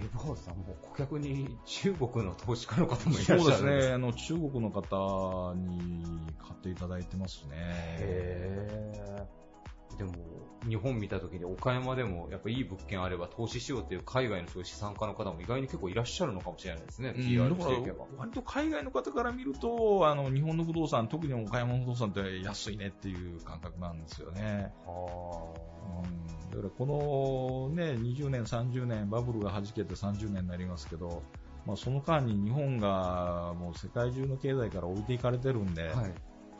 [0.00, 3.92] ウェブハウスさんも顧客に中国の投資家の方もいらっしゃるそうですね。
[3.92, 7.50] あの、中国の方に買っていただいてますね。
[7.54, 9.43] へー
[9.96, 10.12] でも、
[10.68, 17.14] 日本見たときに岡山でもやっぱいい物件あれば投資しようっていう海外のそういう資産家の方も意外に結構いらっしゃるのかもしれないですね。
[17.16, 18.18] うん。
[18.18, 24.72] 割と海外の方から見ると、あの日本の不動産、特に岡山の不動産って安いねっていう感覚なんですよね。
[24.86, 31.22] うん、だからこのね、20年、30年、バブルが弾けて30年になりますけど、
[31.66, 36.14] まあ、その間に日本がもう世界中の経済から置いていかれてるんで、はい。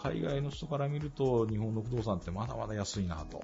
[0.04, 3.42] 海外の人から見ると日本の不動産ってまだまだ安いなと。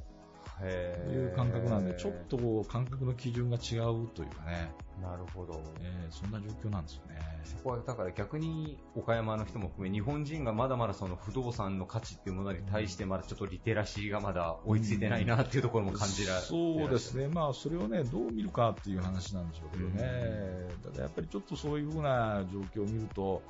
[0.63, 5.63] へーいう感覚なんで、ちょっとこう感覚の基準が違うというかね、なるほど。
[5.81, 7.19] えーそんな状況なんですよね。
[7.45, 23.43] そこはだから逆に岡山の人も含め日本人がまだまだその不動産の価値っていうものに対してまだちょっとリテラシーがまだ追いついてないなっていうところも感じられそうですね、まあ、それをね、どう見るかっていう話なんでしょうけどね、ただやっぱりちょっとそういうふうな状況を見ると、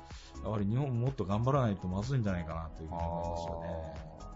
[0.43, 4.30] やはり日本ももっと頑張らないとまずいんじゃないかなというふうに思いますよね。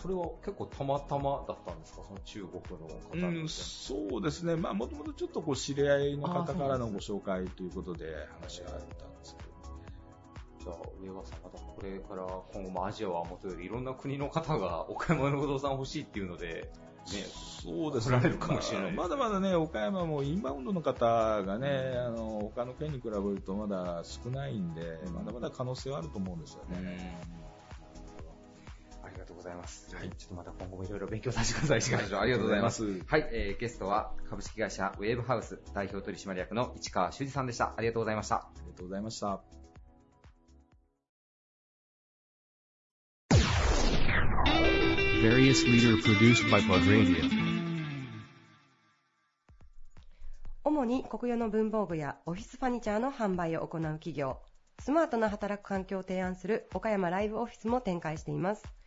[0.00, 2.02] それは結構たまたまだったんですか？
[2.06, 8.04] その中国の方うのん、そうですね、まあ、もともとちょっとこう知り合いの方からのご紹介ということで
[8.40, 9.48] 話があったんですけど、
[10.64, 16.70] じゃあ、上川さん、またこれから今後もアジアはもとよりいろんな国の方が岡山の不動産欲しいっていうので、
[17.12, 17.24] ね、
[17.64, 27.20] そうです来られるかもしれないですまあまだまだね、岡山もインバウンドの方がね、あの他の県に比べるとまだ少ないんで、まだまだ可能性はあると思うんですよね。
[27.34, 27.47] うご
[29.48, 29.94] ざいます。
[29.94, 30.10] はい。
[30.10, 31.96] ちょっとまた今後もいろいろ勉強させてください。
[31.96, 32.84] ありあがとうございます。
[33.06, 37.74] はい、えー、ゲストは株式会社ウェーブハウス代表取締役の市川修司さんでした。
[37.76, 38.36] ありがとうございました。
[38.36, 39.40] ありがとうございました。
[45.22, 47.48] Various leader produced by Plug Radio.
[50.62, 54.38] 主に国用の文房具やオフィスファニチャーの販売を行う企業、
[54.78, 58.77] スマートな働く環境を提案する岡山ライブオフィスも展開しています。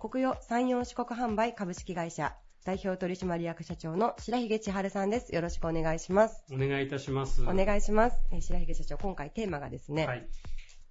[0.00, 2.34] 国用山陽四国販売株式会社
[2.64, 5.34] 代表取締役社長の白髭千春さんです。
[5.34, 6.42] よろしくお願いします。
[6.50, 7.42] お願いいたします。
[7.42, 8.16] お願いします。
[8.32, 10.26] えー白髭社長、今回テーマがですね、はい。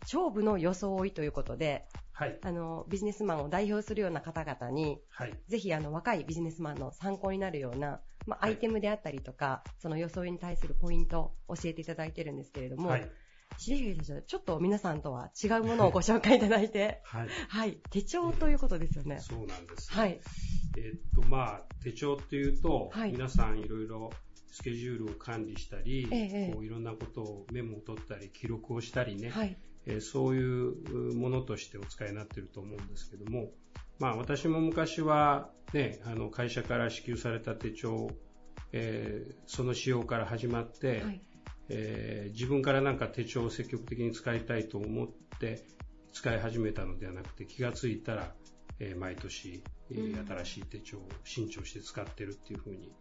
[0.01, 2.37] 勝負の装いということで、はい。
[2.43, 5.33] あの、ビジネスマンを代表するような方々に、はい。
[5.47, 12.95] ぜひあの若いビジネスマンの参考になるような、まあ、はいアイテムであったりとか、その装いに対するポイントを教えていただいてるんですけれども、
[13.51, 13.61] はい。
[13.61, 17.27] 白ひげ社長、ちょっと皆さんとは違うものをご紹介いただいて、はい。
[17.49, 19.19] はい、手帳ということですよね。
[19.19, 19.91] そうなんです。
[19.91, 20.19] はい。
[20.77, 24.11] えーっと、まあ、手帳っていうと、はい皆さんいろいろ
[24.51, 29.57] スケジュールを管理したり、ええええこういろんなことをメモを取ったり、記録をしたりね、はい。
[29.85, 33.51] えーそういうものとしてお使いになっていると思うんですけども、
[33.99, 38.09] まあ私も昔はね、あの会社から支給された手帳、
[38.71, 41.21] えーその使用から始まって、はい。
[41.69, 45.07] えー自分からなんか手帳を積極的に使いたいと思っ
[45.39, 45.65] て
[46.13, 48.33] 使い始めたのではなくて気がついたら、
[48.79, 50.27] えー毎年、えーうん。
[50.27, 52.91] 新しい手帳を新調して使ってるっていう風に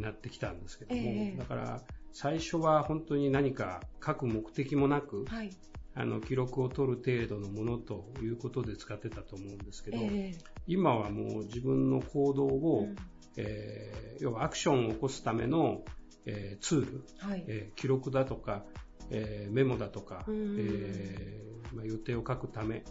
[0.00, 1.38] なってきたんですけども、ええ。
[1.38, 5.50] だから最初は本当に何か書く目的もなく、はい。
[5.96, 10.38] あの記録を取る程度のものということで使ってたと思うんですけど、ええ。
[10.66, 12.96] 今はもう自分の行動を、うん。
[13.36, 15.82] えー要はアクションを起こすための、
[16.26, 17.44] えーツール、はい。
[17.46, 18.64] えー記録だとか、
[19.10, 22.84] えーメモだとか、うんえーまあ、予定を書くため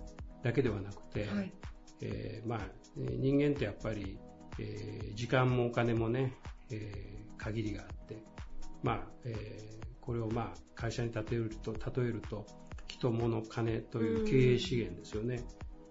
[0.44, 1.52] だけではなくて、はい。
[2.02, 2.60] えーまあ、
[2.98, 4.18] えー人間ってやっぱり、
[4.60, 6.34] えー時間もお金もね、
[6.72, 8.24] えー限りがあって、
[8.84, 11.80] まあえーこれをまあ会社に例えると例
[12.10, 12.46] えると
[12.88, 15.44] 人物金という経営資源ですよね、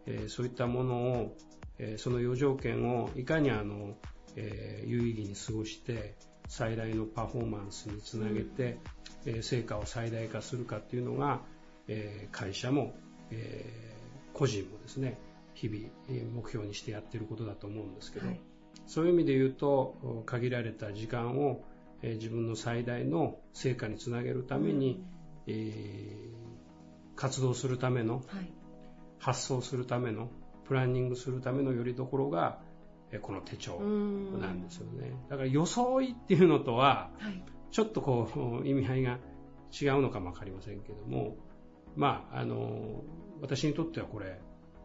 [0.07, 1.37] えーそういったものを、
[1.79, 3.97] えーその余条件をいかにあの、
[4.37, 6.15] えー有意義に過ごして
[6.49, 8.79] 最大のパフォーマンスにつなげて、
[9.25, 11.41] えー成果を最大化するかっていうのが、
[11.89, 12.95] えー会社も、
[13.31, 15.19] えー個人もですね
[15.55, 18.41] 日々えー目標にしてやってることだと思うんですけど、はい。
[18.87, 21.63] そういう意味で言うとお限られた時間を、
[22.03, 25.05] えー自分の最大の成果につなげるために、
[25.47, 26.33] えー
[27.15, 28.53] 活動するためのはい。
[29.19, 30.29] 発想するための
[30.65, 32.72] プランニングするためのよりどころが、えー
[33.19, 37.43] この手帳うんなんですよねだから装いっていうのとははい。
[37.71, 39.19] ちょっとこう 意味合いが
[39.81, 41.37] 違うのかも分かりませんけども
[41.97, 43.03] まああの
[43.41, 44.41] 私にとってはこれ、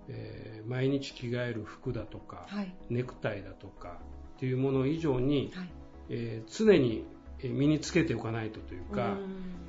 [0.08, 2.76] えー毎日着替える服だとか、はい。
[2.90, 4.02] ネクタイだとか
[4.36, 5.70] っていうもの以上に、はい。
[6.10, 7.06] えー常に
[7.40, 9.20] えー身につけておかないとというか、うん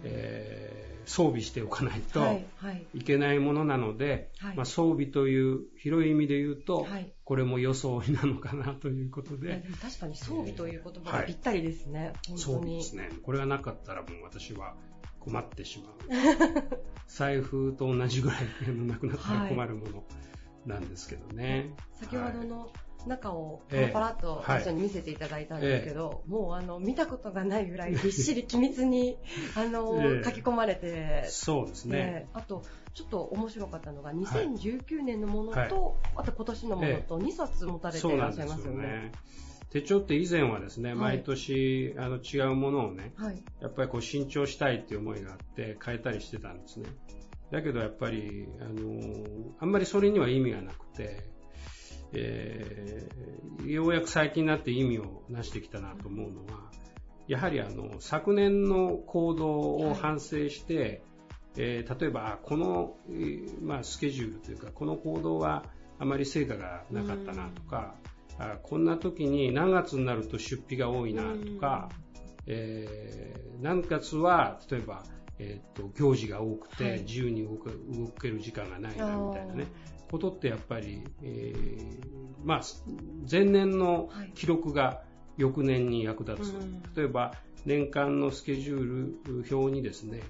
[0.05, 0.78] えー
[1.09, 2.47] 装備しておかないとはい。
[2.57, 2.87] はい。
[2.95, 12.15] いけないものなので、はいまあ、装備という広い意味で言うと、はいこれも装いなのかなということで確かに装備という言葉はいがぴったりですね。
[12.39, 12.71] 装本当に。
[12.71, 14.77] 備ですねこれがなかったらもう私は
[15.21, 18.39] 困ってしまう 財布と同じぐらい
[18.87, 20.05] なくなったら困るもの
[20.65, 22.71] なんですけどね、先ほどの、
[23.09, 29.19] 中をパええラパラっとはい一緒に見せていただいたんですけど、もうあの見たことがないぐらいびっしり機密に
[29.57, 31.97] あの、ええ書き込まれて、そうですね。
[31.97, 32.63] であと
[32.95, 35.69] ちょっと面白かったのが2019年のものと、はい
[36.17, 38.83] あと今年のものと2冊持たれていらっしゃいますよね。
[38.83, 39.13] ね。
[39.71, 43.43] 手帳って以前はですね、はい毎年あの違うものをね、はい。
[43.61, 46.89] やっぱりこう新調したいっていう思いがあって変えたりしてたんですね。
[47.51, 49.01] だけどやっぱり、あの
[49.59, 51.25] あんまりそれには意味がなくて、
[52.13, 53.19] えー
[53.67, 56.71] ようやく最近になって意味をなしてきたなと思うのは、
[57.27, 61.03] やはりあの昨年の行動を反省して、
[61.57, 65.65] えー例えばあこの、えーまあ、スケジュールというかこの行動は
[65.99, 67.97] あまり成果がなかったなとか、
[68.39, 71.91] あこんな時に何月になると出費が多いなとか、
[72.47, 75.03] えー何月は例えば、
[75.41, 77.01] えーと行事が多くてはい。
[77.01, 77.59] 自由に動
[78.13, 79.67] ける時間がないなみたいなね、
[80.11, 82.61] ことってやっぱり、えーまあ、
[83.31, 85.03] 前年の記録が
[85.37, 86.83] 翌年に役立つ、うん。
[86.95, 87.35] 例えば
[87.65, 90.23] 年間のスケジュール表にですね、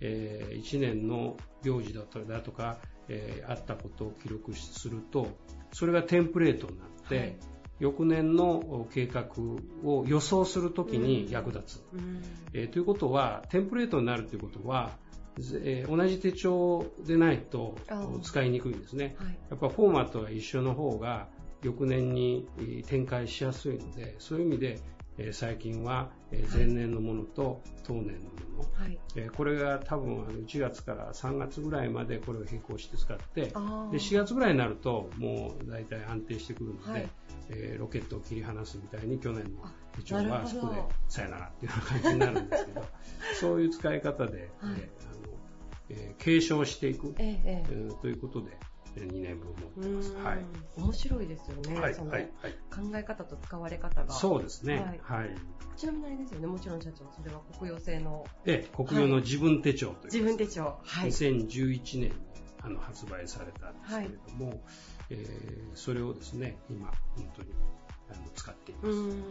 [0.00, 2.78] え1年の行事だとだとか、
[3.08, 5.28] えーあったことを記録すると
[5.72, 7.36] それがテンプレートになって、はい。
[7.80, 9.26] 翌年の計画
[9.82, 12.22] を予想するときに役立つ、うん。
[12.52, 15.01] えーということはテンプレートになるということは、ぜ
[15.38, 17.76] えー同じ手帳でないと
[18.22, 19.16] 使いにくいんですね。
[19.18, 19.38] はい。
[19.50, 21.28] やっぱフォーマットが一緒の方が
[21.62, 24.78] 翌年にえー展開しやすいので、そういう意味で、
[25.18, 28.98] えー最近はえー前年のものと当年のもの、はい。
[29.16, 37.08] えーこれが多分あの1月から3月ぐらいまでこれを並行して使って、で4月ぐらいになるともう大体安定してくるので、はい。
[37.48, 39.50] えーロケットを切り離すみたいに去年の
[39.96, 42.84] 手帳はそこでさよならっていうような感じになるんですけど
[43.40, 44.88] そういう使い方で、はい
[45.92, 48.56] えー継承していく、えええええーということで
[48.96, 50.12] 2年分持ってうます。
[50.12, 50.38] んはい
[50.76, 54.12] 面白いですよね、はいそのはいはい考え方と使われ方が。
[54.12, 55.00] そうですね。
[55.02, 55.34] はいはい。
[55.76, 60.78] ちなみにあれですよね、もちろん社長、それは国用製ので、国用の自分手帳という、自分手帳。
[60.82, 61.08] はい。
[61.08, 62.12] 2011年に
[62.60, 64.62] あの発売されたんですけれども、
[65.10, 67.48] えーそれをですね、今、本当に
[68.10, 68.88] あの使っています。
[68.88, 69.22] うん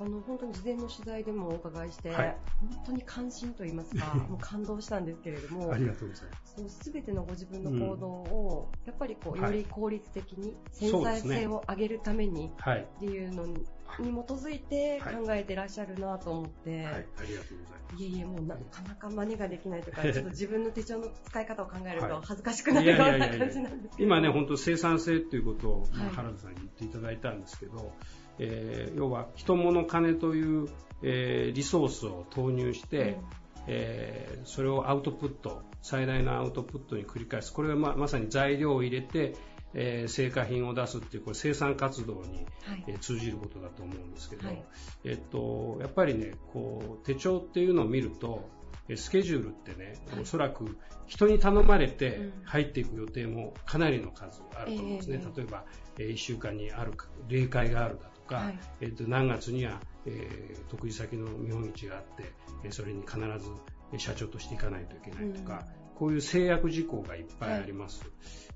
[0.00, 6.54] あの本当に事前の取材でもお伺いして、はい本当に関心と言いますか、 もう感動したんですけれども、ありがとうございます。
[6.56, 12.82] その全てのご自分の行動を、やっぱりこう、はいより効率的に繊細性を上げるためにはい。
[12.82, 13.66] っていうのに
[14.00, 16.94] に基づいてはい考えてらっしゃるなと思って、はい。
[16.94, 18.02] ありがとうございます。
[18.02, 24.06] いえいえ、もうなかなか真似ができないというか、 ちょっと自分の手帳の使い方を考えるはいと恥ずかしくなるような感じなんですけど。
[24.06, 27.92] 今ね、本当生産性っていうことを、原田さんに言っていただいたんですけど、
[28.38, 30.68] えー要は人物金という、
[31.02, 33.18] えーリソースを投入して、
[33.66, 37.52] えーそれをアウトプット、最大のアウトプットに繰り返す。
[37.52, 39.34] これはままさに材料を入れて、
[39.74, 42.84] えー成果品を出すっていう、これ生産活動に、はい。
[42.86, 44.64] えー通じることだと思うんですけど、はい。
[45.04, 48.48] えっと、やっぱりね、こう、手帳っていうのを見ると、
[48.88, 52.32] えスケジュールってね、おそらく人に頼まれてうん。
[52.44, 55.20] 入っていく予定もかなりの数あると思うんですね。
[55.22, 55.64] ええ例えば、
[55.98, 58.58] え1週間にあるか例会があるだとか、はい。
[58.80, 63.50] えっと、何月には、えー得意先の見本市があって、えそれに必ず
[63.92, 65.64] え社長として行かないといけないとか、
[65.94, 68.04] こういう制約事項がいっぱいあります。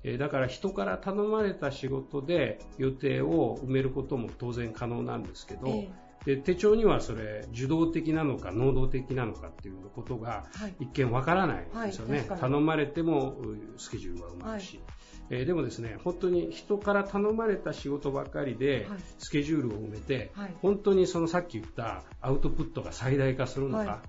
[0.03, 5.89] えーだから人から頼まれた仕事で予定を埋めることも当然可能なんですけど、え
[6.25, 10.75] で手帳にはそれ受動的なのか能動的なのかっていうことがはい。
[10.79, 12.53] 一見わからないんですよね、はい確かに。
[12.53, 14.79] 頼まれてもうスケジュールは埋まるし、
[15.29, 18.99] えーでもですね本当に人から頼まれた仕事ばかりではい。
[19.19, 20.55] スケジュールを埋めて、はい。
[20.61, 24.01] 本当にそのさっき言ったアウトプットが最大化するのか、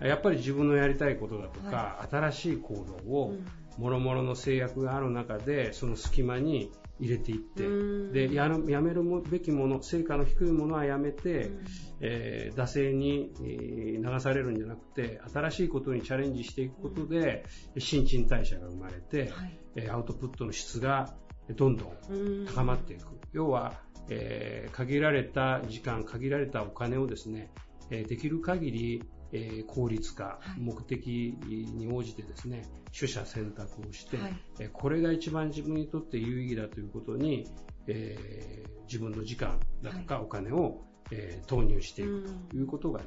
[0.00, 2.74] はやっぱり自分のやりたいことだとか、は新しい行
[3.06, 3.46] 動をうん
[3.78, 6.70] もろもろの制約がある中でその隙間に
[7.00, 8.12] 入れていってうん。
[8.12, 11.64] でやるやめるべきもの成果の低いものはやめて、うん。
[12.00, 17.44] えー惰性にえー流されるんじゃなくて新しいことにチャレンジしていくことで
[17.78, 19.58] 新陳代謝が生まれて、はい。
[19.76, 21.14] えーアウトプットの質が
[21.56, 22.46] どんどんうん。
[22.46, 23.06] 高まっていく。
[23.32, 27.50] 要は、えー限られた時間、限られたお金をですね、
[27.90, 29.02] えーできる限り、
[29.32, 31.06] えー効率化、はい目的
[31.42, 32.64] に応じてですね、
[32.96, 37.48] 取捨選択をして、はいえーこれが一番自分にとって有意義だということに、
[37.86, 43.06] えー自分の時間だとかお金を、えー投入していくということがね、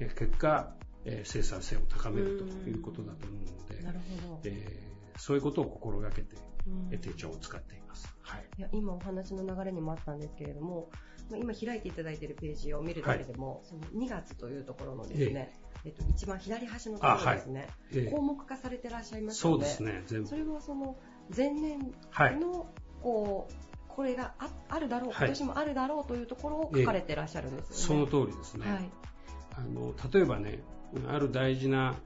[0.00, 4.40] えー結果、えー生産性を高めるということだと思うので、なるほど。
[4.44, 6.36] えーそういうことを心がけて、
[7.02, 8.08] 手帳を使っています。
[8.22, 8.46] はい。
[8.58, 15.52] いや今お話の流れにもあったんですけれども、まあ今開いていただいているページを見るだけでも、その2月というところのですね、
[15.84, 17.68] えっと、一番左端のところですね、
[18.10, 19.64] 項目化されてらっしゃいますそうよね。
[19.64, 20.36] ですね、全部そ。
[20.36, 20.96] れはその
[21.34, 22.66] 前年はいの、
[23.02, 23.54] こう、
[23.88, 28.10] これがああるだろう、はい今年もあるだろうというところを書かれてらっしゃるんですそのよね。
[28.10, 28.70] 通りですね。
[28.70, 28.90] はい。
[29.56, 30.62] あの例えばね、
[31.08, 31.96] ある大事な、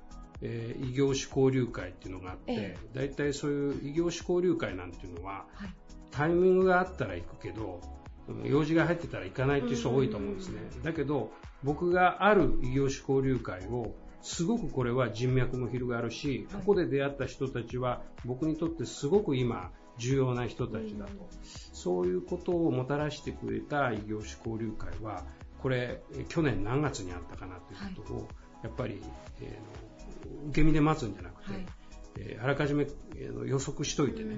[0.40, 5.74] えー異業種交流会っていうのがあって、え大体そういう異業種交流会なんていうのは、はい
[6.10, 8.03] タイミングがあったら行くけど、うん
[8.44, 10.60] 用事が入ってたら行かないっていう人多いと思うんですね。
[10.82, 11.30] だけど、
[11.62, 21.12] 僕がある異業種交流会を、すごくこれは人脈も広がるし、はいここで出会った人たちは、僕にとってすごく今、重要な人たちだと。
[21.72, 25.24] そういうことをもたらしてくれた異業種交流会は、
[25.58, 28.28] これ、え去年何月にあったかなということを、
[28.62, 29.00] やっぱり、
[29.40, 29.94] えーの
[30.48, 31.66] 受け身で待つんじゃなくて、はい。
[32.18, 34.36] えーあらかじめ、えーの予測しといてね、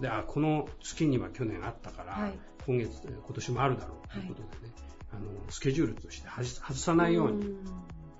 [0.00, 4.74] であこの月には去年あったから、はい今月、えー今年もあるだろうということでね、
[5.10, 7.56] あのスケジュールとして外さないように、ん。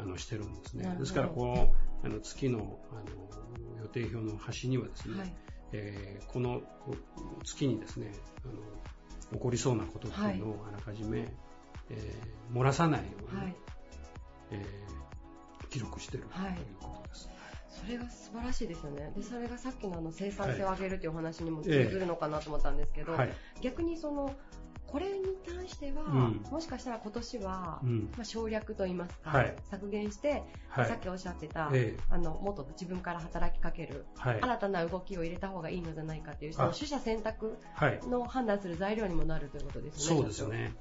[0.01, 0.97] あのしてるんですね。
[0.99, 1.75] ですから、この
[2.05, 2.95] あの月のあ
[3.75, 5.35] の予定表の端にはですね、はい。
[5.73, 6.63] えーこの
[7.45, 8.13] 月にですね
[8.45, 8.55] あの
[9.37, 11.29] 起こりそうなことっていうのをあらかじめ、
[11.91, 13.57] えー漏らさないように、はい。
[14.53, 17.29] えー記録してるとはいいうことです。
[17.81, 19.13] それが素晴らしいですよね。
[19.17, 21.87] で、それがさっきのあの生産性を上げるというお話にも通ええ。
[21.87, 23.33] ずるのかなと思ったんですけど、はい。
[23.63, 24.35] 逆にその、
[24.87, 26.43] これに対しては、うん。
[26.51, 28.11] もしかしたら今年は、うん。
[28.17, 29.55] まあ、省略と言いますか、はい。
[29.71, 30.89] 削減して、はい。
[30.89, 32.03] さっきおっしゃってた、ええ。
[32.09, 34.41] あのもっと自分から働きかける、はい。
[34.41, 36.73] 新たな動きを入れた方がいいのじゃないかというそのあ。
[36.73, 38.01] 取捨選択はい。
[38.09, 40.17] の判断する材料にもなるということですね。
[40.17, 40.73] そうですね。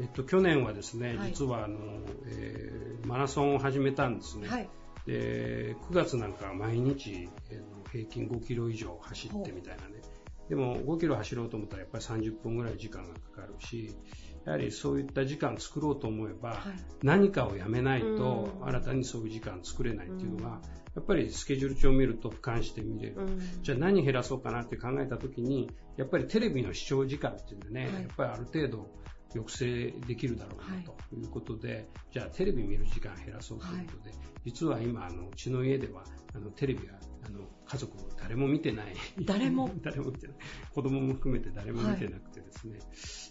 [0.00, 1.30] えっと、去年はですね、はい。
[1.30, 1.78] 実はあの、
[2.26, 4.68] えーマラソンを始めたんですね。
[5.10, 5.20] はい。
[5.20, 10.00] で、9月なんかは毎日、えー平均5キロ以上走ってみたいなね。
[10.48, 13.96] でも5キロ走ろうと思ったらやっぱり30分ぐらい時間がかかるし、
[14.44, 16.58] やはりそういった時間作ろうと思えば、はい
[17.02, 20.60] 何かをやめないとうん新たにそういう時間作れないっていうのうんが、
[20.94, 23.16] やっぱりスケジュール帳を見ると俯瞰して見れる。
[23.16, 28.90] うんじゃあ何減らそうかなって考えたときに、やっぱりテレビの視聴時間っていうのはね、はいやっぱりある程度
[29.34, 34.14] 抑制できるだろうなということで、じゃあテレビ見る時間減らそうということで、
[34.44, 36.02] 実は今、あのうちの家では
[36.34, 38.94] あのテレビはあの家族誰も見てない。
[39.24, 39.70] 誰も？
[39.82, 40.36] 誰も見てない。
[40.72, 42.78] 子供も含めて誰も見てなくてですね、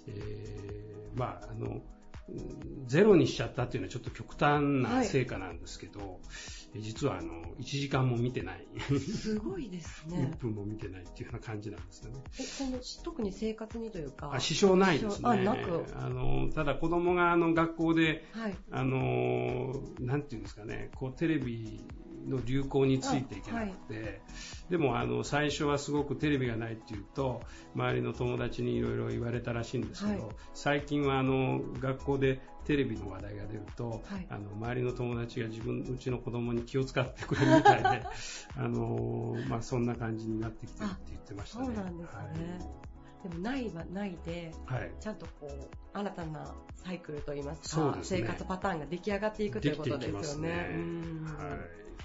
[0.08, 1.82] えーまあ、あの、うん
[2.86, 6.20] ゼロにしちゃったっていうのはちょっと極端な成果なんですけど、
[6.76, 8.66] 実はあの1時間も見てない。
[9.00, 10.38] すごいですね1。
[10.38, 12.22] 分も見てないっていうような感じなんですよね。
[12.40, 14.32] えその特に生活にというか。
[14.34, 15.30] あ支障ないですね。
[15.30, 15.86] あ、なく？
[15.96, 18.56] あのただ子供があの学校で、はい。
[18.72, 21.84] あのなんていうんですかね、こうテレビ
[22.28, 24.22] の流行についていけなくて、
[24.70, 27.42] でもあの最初はすごくテレビがないっていうと
[27.76, 38.04] 周りの友達にいろいろ言われたらしいんですけど、はい最近はあの学校でテレビの話題が出ると、はいあの周りの友達が自分うちの子供に気を使ってくれるみたいで、
[38.56, 41.66] あのまあ、そんな感じになってきてるって言ってましたね。
[41.66, 42.60] そうなんですね。
[43.24, 44.80] でもないはないで、はい。
[44.82, 50.70] はいちゃんとこう、新たなサイクルといいますか、ね生活パターンが出来上がっていくということですよね。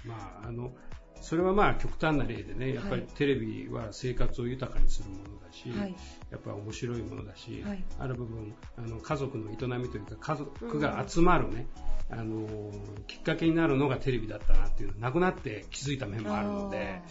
[0.03, 0.73] まあ、あの、
[1.21, 5.95] それはまあ極端な例でね、やっぱりはいテレビは生活を豊かにするものだし、はい
[6.31, 11.67] やっぱり面白いものだし、はいある部分、あの家族の営みというか、家族が集まるね、
[12.09, 12.71] あの、
[13.07, 17.01] きっかけになるのがテレビだったなっていうのはなくなって気づいた面もあるので、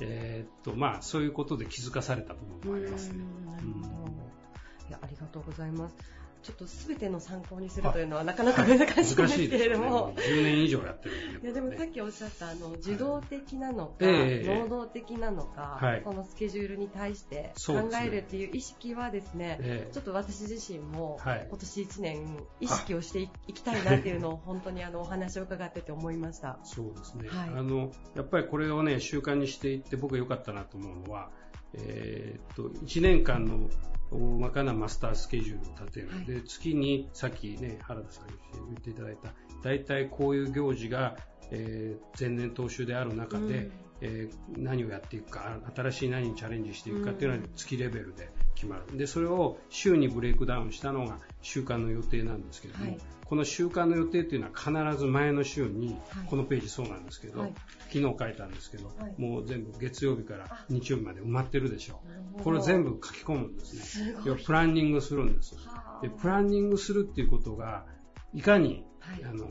[0.00, 3.24] えーっと、まあ、そういうことで気づかされた部分もありますね。
[3.60, 4.88] うん。
[4.88, 5.96] いや、ありがとうございます。
[6.42, 9.58] ちょっとすべての参考にするというのはなかなか難しいんですけ。
[9.58, 10.14] れども。
[10.14, 14.60] 10年以上やってるんいやでもさっきおっしゃったあの受動的なのか、ええ。
[14.60, 16.02] 能動的なのか、はい。
[16.04, 19.92] そのスケジュールに対して考えるっていう意識はですね、ええ。
[19.92, 21.46] ちょっと私自身もはい。
[21.48, 26.58] 今年1年意識をしていいきたいなっていうのを本当にあのお話を伺ってて思いました。
[26.64, 27.48] そうですね、はい。
[27.50, 31.30] あのやっぱりこれをね習慣にしていって僕が良かったなと思うのは、
[31.74, 33.68] えーっと1年間の
[34.10, 36.24] 大まかなマスタースケジュールを立てる、はい。
[36.24, 38.32] で月にさっきね原田さんに
[38.68, 39.32] 言っていただいた
[39.62, 41.16] 大体こういう行事が、
[41.50, 43.72] えー前年踏襲である中で、うん。
[44.00, 48.96] えー何をやっていくか新しい何にチャレンジしていくかっていうのは月レベルで決まる。
[48.96, 52.98] でそれを週にブレイクダウンしたのが週間の予定なんですけれども、はい
[53.28, 55.96] この週間の予定っていうのは必ず前の週に、はい。
[56.28, 57.54] このページそうなんですけど、はい。
[57.90, 59.20] 昨日書いたんですけど、はい。
[59.20, 62.44] もう全部月曜日から日曜日まで埋まってるでしょなるほど。
[62.44, 64.14] これを全部書き込むんですね。
[64.24, 65.56] 要はプランニングするんです。
[65.56, 66.00] はあ。
[66.02, 67.84] でプランニングするっていうことが
[68.32, 69.24] いかに、はい。
[69.24, 69.46] あの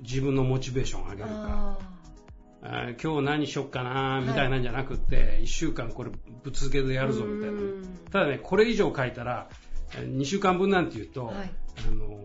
[0.00, 1.78] 自分のモチベーションを上げるか。
[3.00, 7.60] 今日何しよっかなみたいなんじゃなくって、1週間これぶっ続けでやるぞみたいな。
[8.10, 9.48] ただねこれ以上書いたら
[9.92, 12.18] 2週間分なんて言うと、はいあの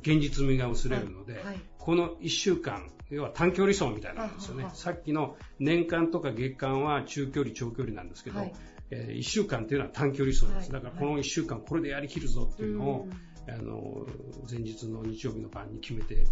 [0.00, 1.60] 現実味が薄れるので、はいはい。
[1.78, 4.64] この1週間要は短距離走みたいなんですよね。
[4.64, 8.52] はははさっきの年間とか月間は中距離長距離なんですけど、はい。
[8.90, 10.72] え1週間っていうのは短距離走です。
[10.72, 13.08] はいだからこの1週間これでやりきるぞっていうのを、
[13.48, 14.06] あの、
[14.50, 16.26] 前日の日曜日の晩に決めて、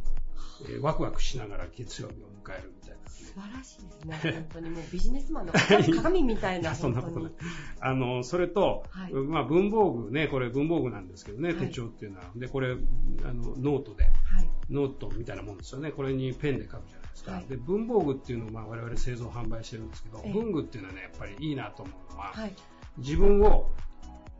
[0.69, 3.11] えーワクワクしながら月曜日を迎えるみたいな。
[3.11, 4.33] 素晴らしいですね。
[4.33, 7.33] 本当にもうビジネスマンの鑑、鑑 みたいな、そんなことない。。
[7.81, 12.31] あの、それと、はいまあ文房具ね、これ文房具なんですけどね、はい手帳っていうのは。
[12.35, 14.51] で、これ、あの、ノートで、はい。
[14.71, 15.93] ノートみたいなもんですよね。
[15.93, 17.33] これにペンで書くじゃないですか。
[17.33, 22.55] はいで、文房具っていうのをまあ我々製造販売してるんですけど、ええ文具っていうのはね、やっぱりいいなと思うのは、はい。
[22.99, 23.71] 自分を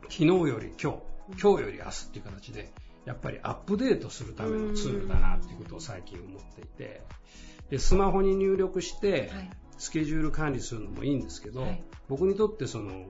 [0.09, 0.97] 昨日より今日、
[1.39, 2.71] 今日より明日っていう形で、
[3.07, 7.01] やっぱりアップデートするためのツールだなっていうことを最近思っていて、
[7.69, 9.49] で、スマホに入力して、はい。
[9.77, 13.05] スケジュール管理するのもいいんですけど、はい僕にとってその、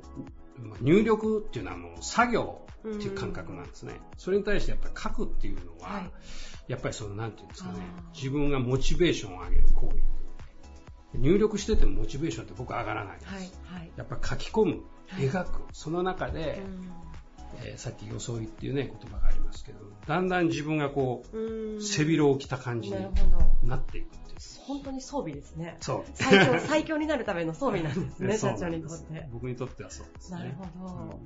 [0.59, 3.93] まあ入力っていうのはもう作業っていう感覚なんですね。
[4.17, 6.11] それに対してやっぱり書くっていうのは、はい
[6.67, 7.79] やっぱりその、なんていうんですかね
[8.13, 10.01] 自分がモチベーションを上げる行為。
[11.17, 13.33] 入力しててもモチベーションって僕上がらないです。
[13.33, 13.41] はい。
[13.79, 13.91] はい。
[13.95, 14.71] やっぱ書き込む、
[15.07, 17.06] はい描く、その中で、うん
[17.63, 22.95] えーさっき装いっていうね、言葉がありますけど、だんだん自分がこう、うん背広を着た感じに
[23.63, 24.37] なっていくっていう。
[24.65, 25.77] 本当に装備ですね。
[25.79, 26.03] そう。
[26.13, 29.27] 最強、最強になるための装備なんですね、 社長にとって。
[29.31, 30.39] 僕にとってはそうですね。
[30.39, 31.19] なるほど。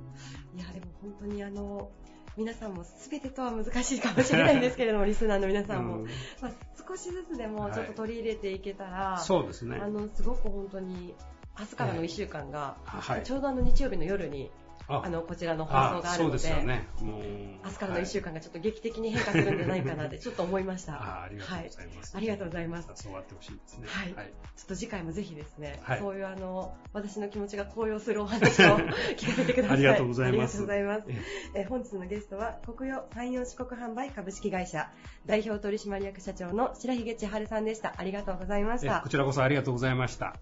[0.56, 1.90] いや、でも本当にあの、
[2.36, 5.98] 皆さんも全てとは難しいかもしれないんですけれども、リスナーの皆さんも。
[5.98, 6.04] うん
[6.40, 6.52] まあ、
[6.88, 9.78] 少しずつでもちょっと取り入れていけたら、そうですね。
[9.82, 11.14] あの、すごく本当に、
[11.58, 14.50] 明日からの1週間が、はいちょうどあの日曜日の夜に、
[14.88, 16.88] ああの、こちらの放送があるそうので、ですよね。
[17.00, 17.22] もう
[17.64, 20.94] 明日からの1週間がちょっと劇的に変化するんじゃないかなって ちょっと思いました。
[20.94, 22.16] あありがとうございます。
[22.16, 23.86] はいありがとうございますそうあってほしいですね。
[23.88, 24.26] はいはい。
[24.56, 28.78] ちょっと次回もぜひですね、はいそういうあの、私の気持ちが高揚するお話を
[29.16, 29.76] 聞かせてください。
[29.76, 31.22] ありがとうございますありがとうございます。
[31.54, 34.90] ええ本日のゲストは、国用山陽四国販売株式会社
[35.26, 37.94] 代表取締役社長の白髭千春さんでした。
[37.96, 39.08] ありがとうございましたえこ。
[39.08, 40.36] ちらこそありがとうございました。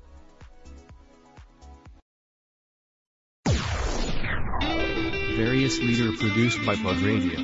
[5.40, 7.40] Various leader produced by Plug Radio.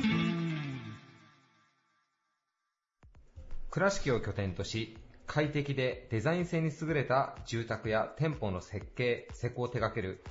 [3.71, 4.95] 倉敷を拠点とし、
[5.25, 10.23] 快適でデザイン性に優れた住宅や店舗の設計、施工を手掛ける、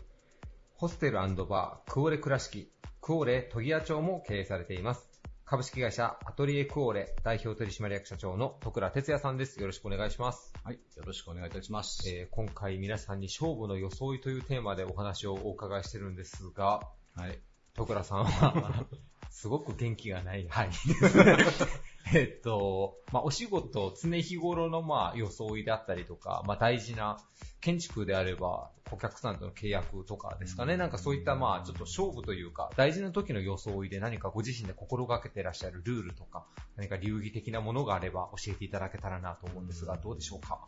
[0.76, 5.10] ホステルバークオレ倉敷、クオレ都議屋町も経営されています。
[5.44, 9.60] 株式会社アトリエクオレ代表取締役社長の徳倉哲也さんです。
[9.60, 10.52] よろしくお願いします。
[10.62, 12.08] はい、よろしくお願いいたします。
[12.08, 17.36] えー今回皆さんに勝負の装いというテーマでお話をお伺いしてるんですが、はい。
[17.76, 18.86] 徳倉さんは、
[19.30, 20.46] すごく元気がない。
[20.48, 20.70] はい。
[22.14, 27.18] えっと、まあ、お仕事、常日頃の、まあ、装いであったりとか、まあ、大事な、
[27.60, 30.76] 建築であれば、お客さんとの契約とかですかね。
[30.76, 36.46] なんかそういった、まあ、ちょっと勝負というか、大事な時の装いで何かご自身で心がけてらっしゃるルールとか、
[36.76, 40.60] 何か流儀的なものがあれば教えていただけたらなと思うんですが、どうでしょうか？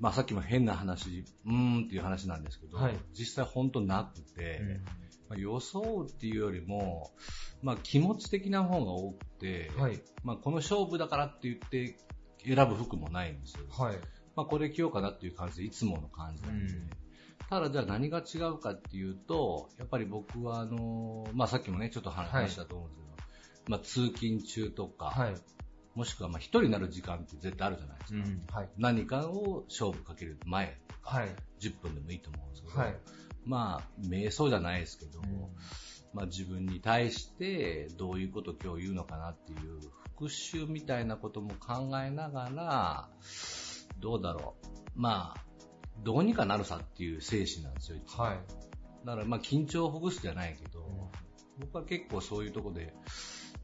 [0.00, 4.80] まあさっきも変な話、うーんっていう話なんですけど、はい実際本当なくて、
[5.32, 7.10] まあ、装うっていうよりも、
[7.62, 10.00] まあ気持ち的な方が多くて、はい。
[10.22, 11.96] まあこの勝負だからって言って
[12.44, 13.64] 選ぶ服もないんですよ。
[13.70, 13.96] はい。
[14.36, 16.74] まあこれ着ようかなっていう感じでいつもの感じなんで。
[16.74, 16.90] うん
[17.50, 25.34] ただじゃあ何が違うかっていうと、やっぱり僕はあの、まあさっきもねちょっと話したと思うんですけど、まあ通勤中とか、はい。
[25.94, 28.18] もしくはまあ一人になる時間って絶対あるじゃないですか。
[28.18, 28.42] うん。
[28.54, 28.70] はい。
[28.78, 31.28] 何かを勝負かける前とか、はい。
[31.60, 32.96] 10分でもいいと思うんですけど、はい。
[33.44, 35.48] まあ、瞑想じゃないですけど、うん
[36.14, 39.80] まあ自分に対してどういうことを今日言うのかなっていう
[40.16, 43.08] 復習みたいなことも考えながら、
[43.98, 44.68] どうだろう。
[44.94, 45.40] まあ、
[46.02, 49.06] どうにかなるさっていう精神なんですよ、はい。
[49.06, 51.10] だからまあ緊張をほぐすじゃないけど、
[51.58, 52.94] 僕は結構そういうとこで、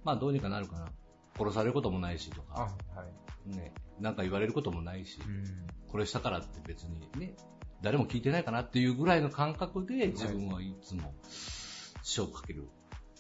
[0.04, 0.88] まあどうにかなるかな。
[1.38, 2.60] 殺されることもないしとあ、か、
[2.96, 3.04] は
[3.46, 3.56] い。
[3.56, 5.44] ね、なんか言われることもないし、うん。
[5.86, 7.36] これしたからって別にね、
[7.82, 11.14] 誰も聞いてないかなっていうぐらいの感覚で自分はいつも
[11.98, 12.68] 勝負かける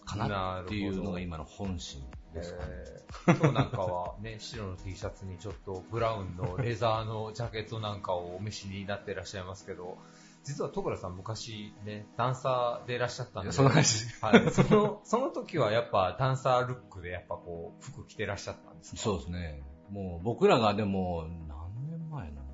[0.04, 2.02] かなっていうのが今の本心
[2.34, 2.72] ですかね。
[3.28, 3.38] えー。
[3.38, 9.98] 今日なんかはね、 白の T シャツにちょっとブラウンのレザーのジャケットなんかをお召しになっていらっしゃいますけど、
[10.44, 18.96] 実は徳良さん昔ね、ダンサーでいらっしゃったんで、その話はい、その、その時はやっぱダンサールックでやっぱこう、服着てらっしゃったんですか？
[18.98, 19.62] そうですね。
[19.90, 22.46] もう僕らがでも何年前なの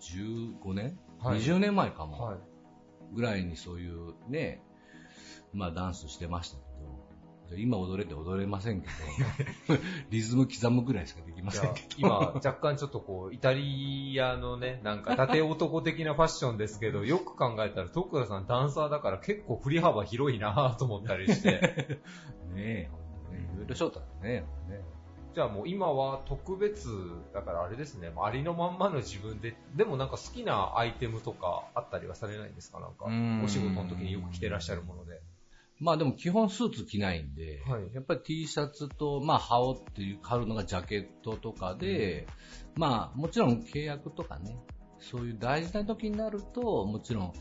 [0.00, 2.20] ?15 年、はい ?20 年前かも。
[2.22, 2.38] はい。
[3.12, 4.62] ぐらいにそういうね、
[5.52, 6.62] まあダンスしてましたけ
[7.54, 9.78] ど、今踊れて踊れませんけど、
[10.10, 11.86] リズム刻むぐらいしかできませんけど。
[11.98, 21.98] 今、若干ちょっとこう、イタリアのね、なんか、伊達男的なファッションですけど、 よく考えたら、徳良さんダンサーだから結構振り幅広いなと思ったりして。
[22.54, 24.44] ねえ、ほんとねいろいろしょったらね。
[24.68, 24.99] ね
[25.34, 26.88] じゃあもう今は特別、
[27.32, 32.80] だからあれですね、ありのまんまの自分で、でもなんか好きなアイテムとかあったりはされないんですか？
[32.80, 33.44] なんか、ん。
[33.44, 35.20] お仕事の時によく着てらっしゃるもので。
[35.78, 37.94] まあでも基本スーツ着ないんで、はい。
[37.94, 42.26] やっぱり T シャツと、まあ羽織っていう、買うのがジャケットとかで、
[42.74, 44.58] まあもちろん契約とかね、
[44.98, 47.32] そういう大事な時になると、もちろん、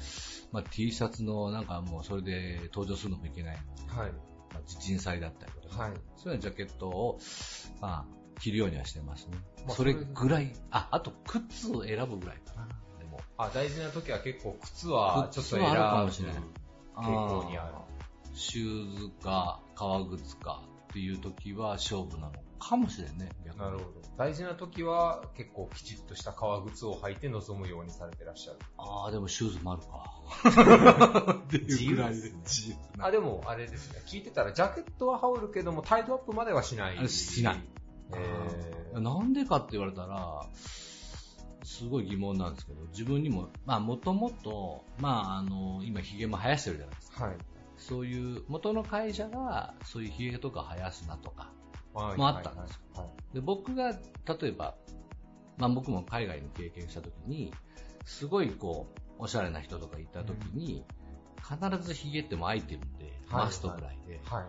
[0.52, 3.58] まあ T シャツのなんかもうそれで登場するのもいけない。
[3.88, 4.12] はい。
[4.54, 5.94] まあ、人災だったりとか、はい。
[6.18, 7.20] そういうジャケットを、
[7.82, 9.38] まあ、着るようにはしてますね。
[9.66, 12.68] まあそれぐらい、あ、あと靴を選ぶぐらいかな。
[13.00, 16.38] でも、あ、大事な時は結構靴はちょっと選ぶかもしれない。
[16.96, 17.74] 傾向にある。
[18.34, 23.94] シューズか革靴かっていう時は勝負なのかもしれんね、なるほど。
[24.18, 28.60] 大事な時は結構きちっとした革靴を履いて臨むようにされてらっしゃる。
[28.78, 31.44] ああ、でもシューズもあるか。
[31.52, 32.42] 自由ですね。
[32.44, 34.02] 自由あ、でもあれですね。
[34.08, 37.08] 聞いてたらジャケットは羽織るけどもタイトアップまではしない。
[37.08, 37.64] しない。
[38.14, 40.44] えーなんでかって言われたら、
[41.64, 47.26] すごい疑問なんですけど、自分にも、まあもともと、まああの、今髭も生やしてるじゃないですか。
[47.26, 47.38] はい。
[47.80, 51.52] そういう、元の会社が、そういう髭とか生やすなとか、
[51.94, 53.10] はいもあったんですよ。
[53.34, 54.76] で僕が、例えば、
[55.58, 57.54] まあ僕も海外の経験した時に、
[58.06, 58.88] すごいこ
[59.20, 60.86] う、おしゃれな人とか行った時に、
[61.42, 64.46] 必ず髭ってもアイテムで、はいマストぐらいで、はい。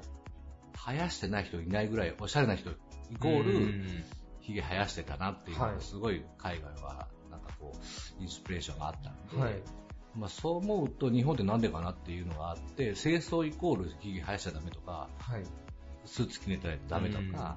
[0.73, 2.75] 生やしてない人いないぐらい、おしゃれな人イ
[3.19, 4.05] コール、
[4.41, 5.75] 髭生やしてたなっていうのはい。
[5.77, 9.63] がすごい海外はなんかこうインスピレーションがあったんで、はい
[10.17, 15.45] まあ、そう思うと日本ってなんでかなっていうのがあって清掃イコール髭生やしちゃダメとかはい。
[16.05, 17.57] スーツ着ねたらダメとか、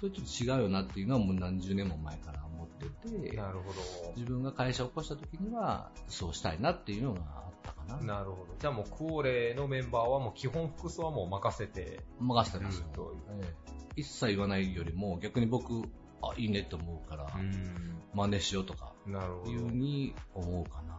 [0.00, 2.86] そういうちょっと違うよなっていうのはもう何十年も前から思って
[3.30, 4.12] てなるほど。
[4.16, 8.54] 自分が会社を起こした時にはそうしたいなっていうのがあったかななるほど。
[8.58, 12.84] じゃあもうクオレのメンバーはもう基本服装はもう任せて任せてます。
[12.88, 13.00] え
[13.42, 15.82] え一切言わないよりも逆に僕
[16.20, 18.92] あいいねって思うからうん真似しようとか。
[19.06, 20.98] いうふうに思うかな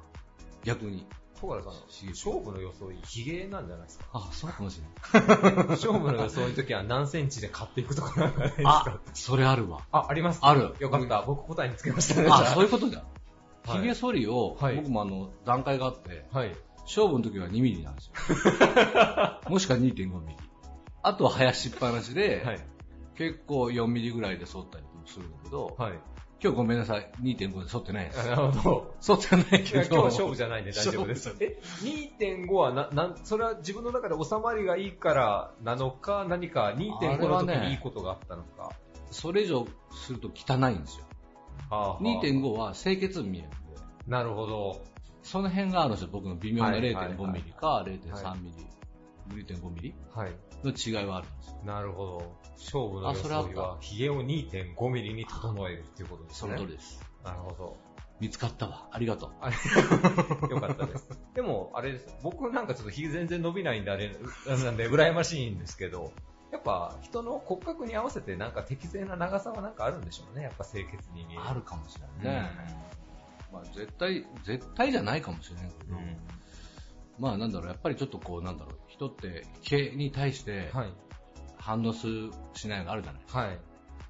[0.66, 1.06] 逆に
[1.40, 1.74] 戸原さん、
[2.10, 4.06] 勝負の装い、ヒゲなんじゃないですか？
[4.14, 4.80] あ、そうかもし
[5.14, 5.68] れない。
[5.68, 8.84] 勝負の装いの時は何センチで買っていくとかなんかないですか？
[8.86, 9.82] あ、それあるわ。
[9.92, 10.74] あ、ありますある。
[10.80, 11.22] よかった。
[11.24, 12.30] 僕答えにつけましたね。
[12.32, 13.00] あ、そういうことだ。
[13.00, 16.56] はい髭剃りを、はい僕もあの、段階があって、はい。
[16.84, 18.14] 勝負の時は2ミリなんですよ。
[19.50, 20.36] もしくは2.5ミリ。
[21.02, 22.60] あとは生やしっぱなしで、はい。
[23.16, 25.94] 結構4ミリぐらいで剃ったりもするんだけど、はい。
[26.42, 28.28] 今日ごめんなさい、2.5で剃ってないです。
[28.28, 28.96] なるほど。
[29.00, 29.82] 剃ってないけど。
[29.82, 31.36] 今日は勝負じゃないんで大丈夫です。
[31.40, 31.60] え、
[32.20, 38.72] 2.5はな、なん、それは自分の中で収まりがいいからなのか、何か2.5の時にいいことがあったのか。
[39.12, 41.06] それ以上すると汚いんですよ。
[41.70, 43.56] はあ2.5は清潔に見えるんで。
[44.08, 44.82] なるほど。
[45.24, 46.10] その辺があるんですよ。
[46.12, 48.68] 僕の微妙なはいはいはい0.5ミリか0.3ミリ、
[49.30, 49.96] 0.5ミリ？
[50.14, 50.32] はい。
[50.64, 51.58] の違いはあるんですよ。
[51.66, 52.36] なるほど。
[52.58, 56.54] 勝負のあそれあった装いは、髭を2.5ミリに整えるっていうことですそね。
[56.54, 57.02] の通りです。
[57.24, 57.78] なるほど。
[58.20, 58.88] 見つかったわ。
[58.92, 59.32] ありがとう。
[59.42, 59.56] あれ
[60.50, 61.10] よかったです。
[61.34, 62.16] でも、あれです。
[62.24, 64.10] 僕なんかちょっと髭全然伸びないんで、あれ、
[64.64, 66.14] なんで、羨ましいんですけど、
[66.52, 70.44] やっぱ人の骨格に合わせてなんか適正な長さはなんかあるんでしょうね。
[70.44, 71.42] やっぱ清潔に見える。
[71.46, 72.50] あるかもしれないね。
[73.52, 75.96] まあ絶対、絶対じゃないかもしれないけど、
[77.20, 80.94] まあなんだろう、やっぱりちょっとこう、なんだろう、人って毛に対してはい。
[81.58, 83.24] 反応する、しないのがあるじゃない。
[83.28, 83.60] はい。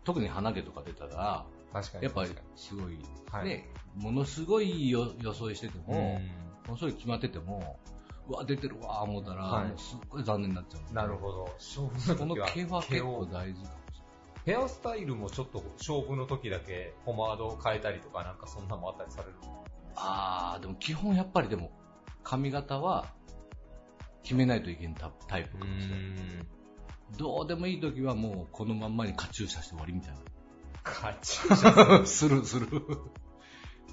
[0.04, 2.04] 特に鼻毛とか出たら、確かに。
[2.04, 2.98] やっぱり確かすごい、
[3.32, 6.20] はいね、ものすごいよ装いしててにも、
[6.68, 7.80] ものすごい決まってても、
[8.28, 10.94] うわ、出てるわ、思ったら、はいもうすっごい残念になっちゃう。
[10.94, 11.50] なるほど。
[11.58, 14.02] 勝負そのの時は毛は結構大事かもし
[14.46, 19.58] ヘアスタイルもちょっと勝負の時だけポマードを変えたりとかなんかそんなのもあったりされるれない。
[19.96, 21.72] あー、でも基本やっぱりでも、
[22.26, 23.06] 髪型は
[24.24, 26.00] 決めないといけないタタイプかもしれない。
[27.18, 30.16] どうでもいい時はもうこのまんまにカチューシャして終わりみたい
[30.84, 32.06] カチューシャな。
[32.06, 32.68] する する。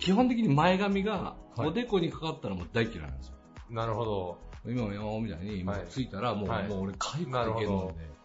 [0.01, 3.35] 基本的に前髪がはいおでこにかかったらもう大嫌いなんですよ。
[3.71, 4.39] なるほど。
[4.65, 7.65] 今もよみたいに、もうついたらもう,、はいもう俺かゆくていけなるので、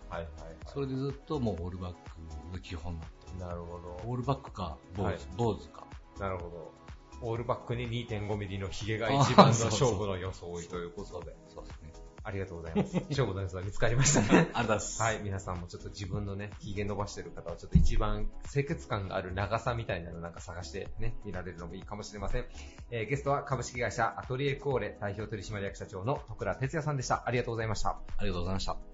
[0.09, 0.27] はいはい
[0.65, 3.49] それでずっともうオールバックが基本になってはい。
[3.49, 5.87] なるほオールバックか坊主、はい坊主か。
[6.17, 6.23] ど。
[6.23, 6.73] なるほど。
[7.21, 11.35] オールバックに2.5ミリのヒゲが一番の勝負の装いということで。
[11.53, 12.07] そうですね。
[12.27, 12.93] ありがとうございます。
[13.09, 14.27] 勝負の予想見つかりましたね。
[14.31, 15.01] ありがとうございます。
[15.01, 22.45] はい、皆さんもちょっと自分のね、ヒゲ伸ばしてる方はちょっと一番清潔感がある長さみたいなのなんか探してね、見られるのもいいかもしれません。
[22.91, 27.23] えーゲストは株式会社アトリエコーレ代表取締役社長の徳倉哲也さんでした。
[27.25, 27.91] ありがとうございました。
[28.17, 28.86] ありがとうございました。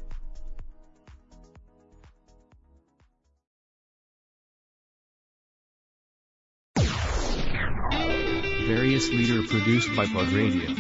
[8.68, 10.74] Various leader produced by Plug Radio.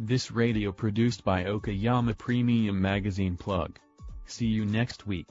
[0.00, 3.78] This radio produced by Okayama Premium Magazine Plug.
[4.24, 5.28] See you next week.